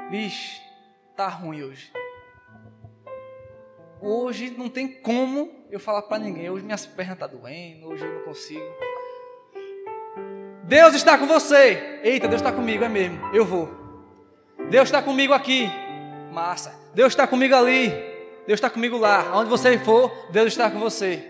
vixe, 0.09 0.59
tá 1.15 1.27
ruim 1.27 1.62
hoje. 1.62 1.91
Hoje 4.01 4.53
não 4.57 4.67
tem 4.67 4.88
como 4.88 5.51
eu 5.69 5.79
falar 5.79 6.01
para 6.03 6.17
ninguém. 6.17 6.49
Hoje 6.49 6.65
minhas 6.65 6.86
pernas 6.86 7.17
tá 7.17 7.27
doendo, 7.27 7.88
hoje 7.88 8.03
eu 8.03 8.13
não 8.13 8.23
consigo. 8.23 8.65
Deus 10.63 10.95
está 10.95 11.17
com 11.17 11.27
você. 11.27 11.99
Eita, 12.03 12.27
Deus 12.27 12.41
está 12.41 12.51
comigo, 12.51 12.83
é 12.83 12.89
mesmo. 12.89 13.19
Eu 13.33 13.45
vou. 13.45 13.69
Deus 14.69 14.88
está 14.88 15.01
comigo 15.01 15.31
aqui. 15.31 15.69
Massa. 16.31 16.73
Deus 16.93 17.13
está 17.13 17.27
comigo 17.27 17.55
ali. 17.55 17.89
Deus 18.47 18.57
está 18.57 18.69
comigo 18.69 18.97
lá. 18.97 19.38
Onde 19.38 19.49
você 19.49 19.77
for, 19.77 20.12
Deus 20.31 20.47
está 20.47 20.71
com 20.71 20.79
você. 20.79 21.29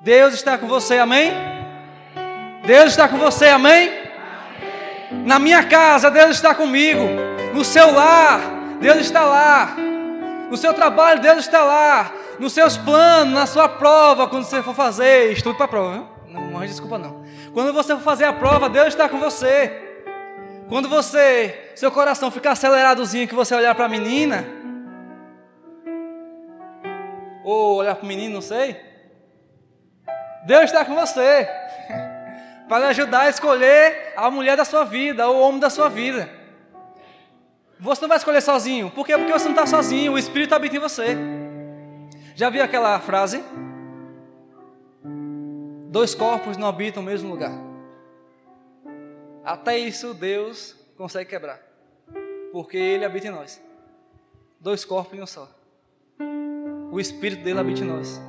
Deus 0.00 0.32
está 0.34 0.56
com 0.56 0.68
você, 0.68 0.98
amém? 0.98 1.32
Deus 2.64 2.90
está 2.90 3.08
com 3.08 3.18
você, 3.18 3.48
amém? 3.48 4.07
Na 5.10 5.38
minha 5.38 5.64
casa, 5.64 6.10
Deus 6.10 6.36
está 6.36 6.54
comigo. 6.54 7.02
No 7.54 7.64
seu 7.64 7.92
lar, 7.92 8.40
Deus 8.80 8.98
está 8.98 9.24
lá. 9.24 9.74
No 10.50 10.56
seu 10.56 10.74
trabalho, 10.74 11.20
Deus 11.20 11.38
está 11.38 11.62
lá. 11.62 12.12
Nos 12.38 12.52
seus 12.52 12.76
planos, 12.76 13.34
na 13.34 13.46
sua 13.46 13.68
prova, 13.68 14.28
quando 14.28 14.44
você 14.44 14.62
for 14.62 14.74
fazer, 14.74 15.32
estudo 15.32 15.56
para 15.56 15.64
a 15.64 15.68
prova, 15.68 15.92
viu? 15.92 16.06
Não 16.28 16.42
morre 16.42 16.68
desculpa 16.68 16.98
não. 16.98 17.22
Quando 17.52 17.72
você 17.72 17.94
for 17.94 18.02
fazer 18.02 18.24
a 18.24 18.32
prova, 18.32 18.68
Deus 18.68 18.88
está 18.88 19.08
com 19.08 19.18
você. 19.18 19.86
Quando 20.68 20.88
você, 20.88 21.72
seu 21.74 21.90
coração 21.90 22.30
ficar 22.30 22.52
aceleradozinho, 22.52 23.26
que 23.26 23.34
você 23.34 23.54
olhar 23.54 23.74
para 23.74 23.86
a 23.86 23.88
menina, 23.88 24.44
ou 27.42 27.76
olhar 27.76 27.94
para 27.94 28.04
o 28.04 28.08
menino, 28.08 28.34
não 28.34 28.42
sei. 28.42 28.78
Deus 30.46 30.64
está 30.64 30.84
com 30.84 30.94
você 30.94 31.48
para 32.68 32.78
lhe 32.80 32.86
ajudar 32.86 33.22
a 33.22 33.28
escolher 33.30 34.12
a 34.14 34.30
mulher 34.30 34.56
da 34.56 34.64
sua 34.64 34.84
vida, 34.84 35.26
ou 35.26 35.36
o 35.36 35.40
homem 35.40 35.58
da 35.58 35.70
sua 35.70 35.88
vida. 35.88 36.28
Você 37.80 38.02
não 38.02 38.08
vai 38.08 38.18
escolher 38.18 38.40
sozinho. 38.40 38.90
Por 38.90 39.06
quê? 39.06 39.16
Porque 39.16 39.32
você 39.32 39.44
não 39.44 39.52
está 39.52 39.66
sozinho. 39.66 40.12
O 40.12 40.18
Espírito 40.18 40.54
habita 40.54 40.76
em 40.76 40.80
você. 40.80 41.16
Já 42.34 42.50
viu 42.50 42.62
aquela 42.62 42.98
frase? 43.00 43.42
Dois 45.88 46.14
corpos 46.14 46.56
não 46.56 46.66
habitam 46.66 47.02
no 47.02 47.08
mesmo 47.08 47.30
lugar. 47.30 47.52
Até 49.44 49.78
isso 49.78 50.12
Deus 50.12 50.76
consegue 50.96 51.30
quebrar. 51.30 51.60
Porque 52.52 52.76
Ele 52.76 53.04
habita 53.04 53.28
em 53.28 53.30
nós. 53.30 53.62
Dois 54.60 54.84
corpos 54.84 55.16
em 55.16 55.22
um 55.22 55.26
só. 55.26 55.48
O 56.90 56.98
Espírito 56.98 57.44
dele 57.44 57.60
habita 57.60 57.80
em 57.80 57.84
nós. 57.84 58.20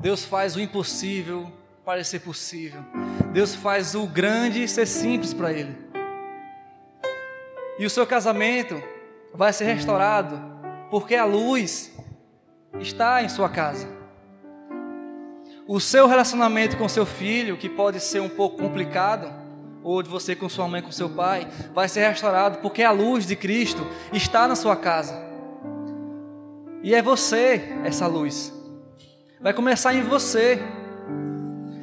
Deus 0.00 0.24
faz 0.24 0.56
o 0.56 0.60
impossível 0.60 1.52
parecer 1.88 2.18
possível. 2.18 2.84
Deus 3.32 3.54
faz 3.54 3.94
o 3.94 4.06
grande 4.06 4.68
ser 4.68 4.84
simples 4.84 5.32
para 5.32 5.50
Ele. 5.50 5.74
E 7.78 7.86
o 7.86 7.88
seu 7.88 8.06
casamento 8.06 8.78
vai 9.32 9.54
ser 9.54 9.64
restaurado 9.64 10.38
porque 10.90 11.14
a 11.14 11.24
luz 11.24 11.90
está 12.78 13.22
em 13.22 13.30
sua 13.30 13.48
casa. 13.48 13.88
O 15.66 15.80
seu 15.80 16.06
relacionamento 16.06 16.76
com 16.76 16.86
seu 16.90 17.06
filho, 17.06 17.56
que 17.56 17.70
pode 17.70 18.00
ser 18.00 18.20
um 18.20 18.28
pouco 18.28 18.58
complicado, 18.58 19.32
ou 19.82 20.02
de 20.02 20.10
você 20.10 20.36
com 20.36 20.46
sua 20.46 20.68
mãe, 20.68 20.82
com 20.82 20.92
seu 20.92 21.08
pai, 21.08 21.48
vai 21.72 21.88
ser 21.88 22.06
restaurado 22.06 22.58
porque 22.58 22.82
a 22.82 22.90
luz 22.90 23.24
de 23.24 23.34
Cristo 23.34 23.86
está 24.12 24.46
na 24.46 24.54
sua 24.54 24.76
casa. 24.76 25.18
E 26.82 26.94
é 26.94 27.00
você 27.00 27.78
essa 27.82 28.06
luz. 28.06 28.52
Vai 29.40 29.54
começar 29.54 29.94
em 29.94 30.02
você. 30.02 30.62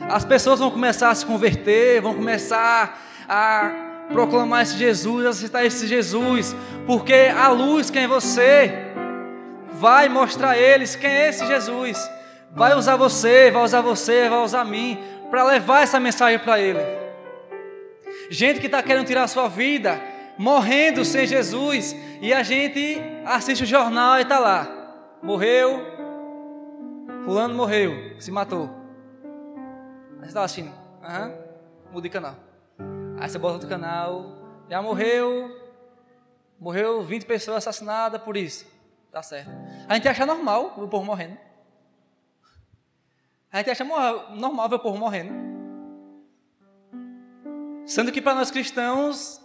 As 0.09 0.23
pessoas 0.23 0.59
vão 0.59 0.69
começar 0.69 1.09
a 1.09 1.15
se 1.15 1.25
converter, 1.25 2.01
vão 2.01 2.13
começar 2.13 3.01
a 3.27 3.71
proclamar 4.11 4.61
esse 4.61 4.77
Jesus, 4.77 5.25
aceitar 5.25 5.65
esse 5.65 5.87
Jesus, 5.87 6.55
porque 6.85 7.31
a 7.35 7.49
luz 7.49 7.89
que 7.89 7.97
é 7.97 8.07
você 8.07 8.71
vai 9.73 10.07
mostrar 10.07 10.51
a 10.51 10.57
eles 10.57 10.95
quem 10.95 11.09
é 11.09 11.29
esse 11.29 11.45
Jesus. 11.47 11.97
Vai 12.51 12.75
usar 12.75 12.95
você, 12.95 13.49
vai 13.51 13.63
usar 13.63 13.81
você, 13.81 14.29
vai 14.29 14.39
usar 14.39 14.63
mim 14.63 14.97
para 15.29 15.43
levar 15.43 15.81
essa 15.81 15.99
mensagem 15.99 16.39
para 16.39 16.59
ele. 16.59 16.79
Gente 18.29 18.59
que 18.59 18.67
está 18.67 18.81
querendo 18.81 19.07
tirar 19.07 19.23
a 19.23 19.27
sua 19.27 19.47
vida, 19.47 19.99
morrendo 20.37 21.03
sem 21.03 21.25
Jesus, 21.25 21.95
e 22.21 22.31
a 22.31 22.43
gente 22.43 23.01
assiste 23.25 23.63
o 23.63 23.67
jornal 23.67 24.19
e 24.19 24.21
está 24.21 24.39
lá. 24.39 24.67
Morreu, 25.21 25.83
fulano 27.25 27.55
morreu, 27.55 28.15
se 28.19 28.31
matou. 28.31 28.84
Aí 30.25 30.29
você 30.29 30.29
está 30.29 30.43
assistindo, 30.43 30.73
aham, 31.03 31.35
muda 31.91 32.01
de 32.01 32.09
canal. 32.09 32.35
Aí 33.19 33.29
você 33.29 33.37
bota 33.37 33.53
outro 33.53 33.69
canal, 33.69 34.25
já 34.67 34.81
morreu, 34.81 35.55
morreu 36.59 37.03
20 37.03 37.27
pessoas 37.27 37.57
assassinadas 37.57 38.19
por 38.23 38.35
isso. 38.35 38.65
Tá 39.11 39.21
certo. 39.21 39.51
A 39.87 39.93
gente 39.93 40.07
acha 40.07 40.25
normal 40.25 40.73
o 40.77 40.87
povo 40.87 41.05
morrendo. 41.05 41.37
A 43.51 43.57
gente 43.59 43.69
acha 43.69 43.83
normal 43.83 44.67
ver 44.67 44.75
o 44.75 44.79
povo 44.79 44.97
morrendo. 44.97 45.31
Sendo 47.85 48.11
que 48.11 48.19
para 48.19 48.33
nós 48.33 48.49
cristãos 48.49 49.39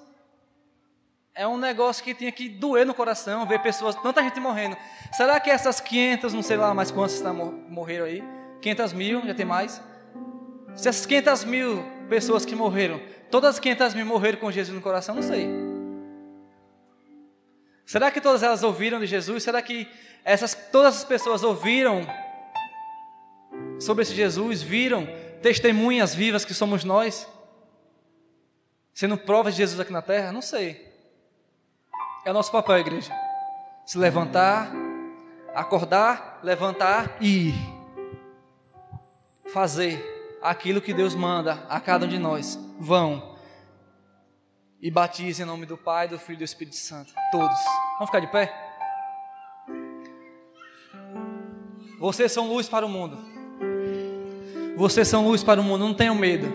é 1.35 1.47
um 1.47 1.59
negócio 1.59 2.03
que 2.03 2.15
tinha 2.15 2.33
que 2.33 2.49
doer 2.49 2.87
no 2.87 2.95
coração 2.95 3.47
ver 3.47 3.61
pessoas, 3.61 3.95
tanta 3.97 4.23
gente 4.23 4.41
morrendo. 4.41 4.79
Será 5.13 5.39
que 5.39 5.51
essas 5.51 5.79
500, 5.79 6.33
não 6.33 6.43
sei 6.43 6.57
lá 6.57 6.73
mais 6.73 6.91
quantas 6.91 7.23
morreram 7.69 8.07
aí? 8.07 8.25
500 8.63 8.93
mil, 8.95 9.27
já 9.27 9.35
tem 9.35 9.45
mais? 9.45 9.90
Se 10.77 10.89
essas 10.89 11.07
500 11.07 11.45
mil 11.45 11.85
pessoas 12.09 12.45
que 12.45 12.55
morreram 12.55 13.01
Todas 13.31 13.51
as 13.51 13.61
500 13.61 13.95
mil 13.95 14.05
morreram 14.05 14.39
com 14.39 14.51
Jesus 14.51 14.75
no 14.75 14.83
coração? 14.83 15.15
Não 15.15 15.23
sei. 15.23 15.49
Será 17.87 18.11
que 18.11 18.21
todas 18.21 18.43
elas 18.43 18.63
ouviram 18.63 18.99
de 18.99 19.07
Jesus? 19.07 19.43
Será 19.43 19.63
que 19.63 19.89
essas, 20.25 20.55
todas 20.55 20.97
as 20.97 21.05
pessoas 21.05 21.45
ouviram 21.45 22.07
sobre 23.79 24.03
esse 24.03 24.15
Jesus? 24.15 24.63
Viram 24.63 25.09
testemunhas 25.41 26.13
vivas 26.13 26.45
que 26.45 26.53
somos 26.53 26.83
nós? 26.83 27.27
Sendo 28.93 29.17
provas 29.17 29.55
de 29.55 29.59
Jesus 29.59 29.79
aqui 29.79 29.93
na 29.93 30.03
terra? 30.03 30.33
Não 30.33 30.43
sei. 30.43 30.93
É 32.25 32.31
o 32.31 32.35
nosso 32.35 32.51
papel, 32.51 32.79
igreja. 32.79 33.13
Se 33.87 33.97
levantar, 33.97 34.73
acordar, 35.55 36.41
levantar 36.43 37.17
e 37.21 37.49
ir. 37.49 37.55
Fazer 39.53 40.20
aquilo 40.43 40.81
que 40.81 40.95
Deus 40.95 41.15
manda 41.15 41.65
a 41.69 41.81
cada 41.81 42.07
um 42.07 42.09
de 42.09 42.19
nós. 42.19 42.59
Vão 42.79 43.37
e 44.83 44.91
batizem 44.91 45.45
em 45.45 45.47
nome 45.47 45.67
do 45.67 45.77
Pai, 45.77 46.09
do 46.09 46.19
Filho 46.19 46.37
e 46.37 46.39
do 46.39 46.45
Espírito 46.45 46.77
Santo. 46.77 47.13
Todos. 47.31 47.59
Vamos 47.95 48.07
ficar 48.07 48.21
de 48.21 48.29
pé? 48.29 48.53
Vocês 51.99 52.33
são 52.33 52.49
luz 52.49 52.69
para 52.69 52.87
o 52.87 52.89
mundo. 52.89 53.19
Vocês 54.77 55.07
são 55.07 55.27
luz 55.27 55.45
para 55.45 55.61
o 55.61 55.65
mundo. 55.65 55.85
Não 55.85 55.93
tenham 55.93 56.15
medo. 56.15 56.51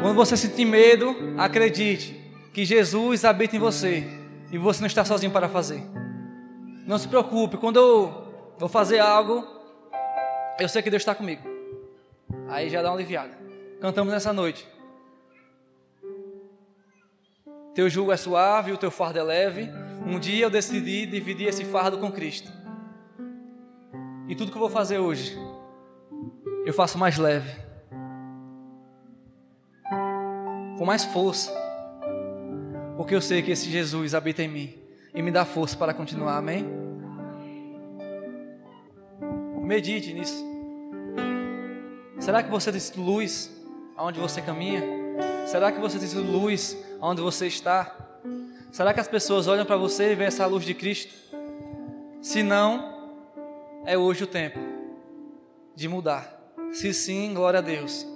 Quando 0.00 0.14
você 0.14 0.36
sentir 0.36 0.66
medo, 0.66 1.14
acredite 1.38 2.14
que 2.52 2.64
Jesus 2.64 3.24
habita 3.24 3.56
em 3.56 3.58
você 3.58 4.06
e 4.52 4.58
você 4.58 4.80
não 4.80 4.86
está 4.86 5.04
sozinho 5.04 5.32
para 5.32 5.48
fazer. 5.48 5.82
Não 6.86 6.98
se 6.98 7.08
preocupe. 7.08 7.56
Quando 7.56 7.78
eu 7.78 8.54
vou 8.58 8.68
fazer 8.68 8.98
algo, 8.98 9.46
eu 10.58 10.68
sei 10.68 10.82
que 10.82 10.90
Deus 10.90 11.00
está 11.00 11.14
comigo. 11.14 11.49
Aí 12.50 12.68
já 12.68 12.82
dá 12.82 12.90
uma 12.90 12.96
aliviada. 12.96 13.38
Cantamos 13.80 14.12
nessa 14.12 14.32
noite. 14.32 14.68
Teu 17.74 17.88
jugo 17.88 18.12
é 18.12 18.16
suave, 18.16 18.72
o 18.72 18.76
teu 18.76 18.90
fardo 18.90 19.20
é 19.20 19.22
leve. 19.22 19.70
Um 20.04 20.18
dia 20.18 20.44
eu 20.44 20.50
decidi 20.50 21.06
dividir 21.06 21.48
esse 21.48 21.64
fardo 21.64 21.98
com 21.98 22.10
Cristo. 22.10 22.52
E 24.28 24.34
tudo 24.34 24.50
que 24.50 24.56
eu 24.56 24.60
vou 24.60 24.68
fazer 24.68 24.98
hoje, 24.98 25.38
eu 26.66 26.74
faço 26.74 26.98
mais 26.98 27.16
leve. 27.16 27.50
Com 30.76 30.84
mais 30.84 31.04
força. 31.04 31.52
Porque 32.96 33.14
eu 33.14 33.20
sei 33.20 33.42
que 33.42 33.52
esse 33.52 33.70
Jesus 33.70 34.14
habita 34.14 34.42
em 34.42 34.48
mim 34.48 34.74
e 35.14 35.22
me 35.22 35.30
dá 35.30 35.44
força 35.44 35.76
para 35.76 35.94
continuar. 35.94 36.36
Amém? 36.36 36.66
Medite 39.62 40.12
nisso. 40.12 40.49
Será 42.20 42.42
que 42.42 42.50
você 42.50 42.70
tem 42.70 42.78
sido 42.78 43.00
luz 43.02 43.50
aonde 43.96 44.20
você 44.20 44.42
caminha? 44.42 44.82
Será 45.46 45.72
que 45.72 45.80
você 45.80 45.98
tem 45.98 46.06
sido 46.06 46.22
luz 46.22 46.76
aonde 47.00 47.22
você 47.22 47.46
está? 47.46 47.96
Será 48.70 48.92
que 48.92 49.00
as 49.00 49.08
pessoas 49.08 49.48
olham 49.48 49.64
para 49.64 49.76
você 49.76 50.12
e 50.12 50.14
veem 50.14 50.28
essa 50.28 50.44
luz 50.44 50.64
de 50.64 50.74
Cristo? 50.74 51.14
Se 52.20 52.42
não, 52.42 53.10
é 53.86 53.96
hoje 53.96 54.24
o 54.24 54.26
tempo 54.26 54.58
de 55.74 55.88
mudar. 55.88 56.38
Se 56.72 56.92
sim, 56.92 57.32
glória 57.32 57.58
a 57.58 57.62
Deus. 57.62 58.06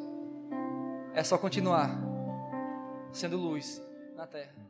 É 1.15 1.25
só 1.25 1.39
continuar. 1.39 1.99
sendo 3.11 3.39
luz 3.39 3.81
na 4.17 4.27
terra. 4.27 4.64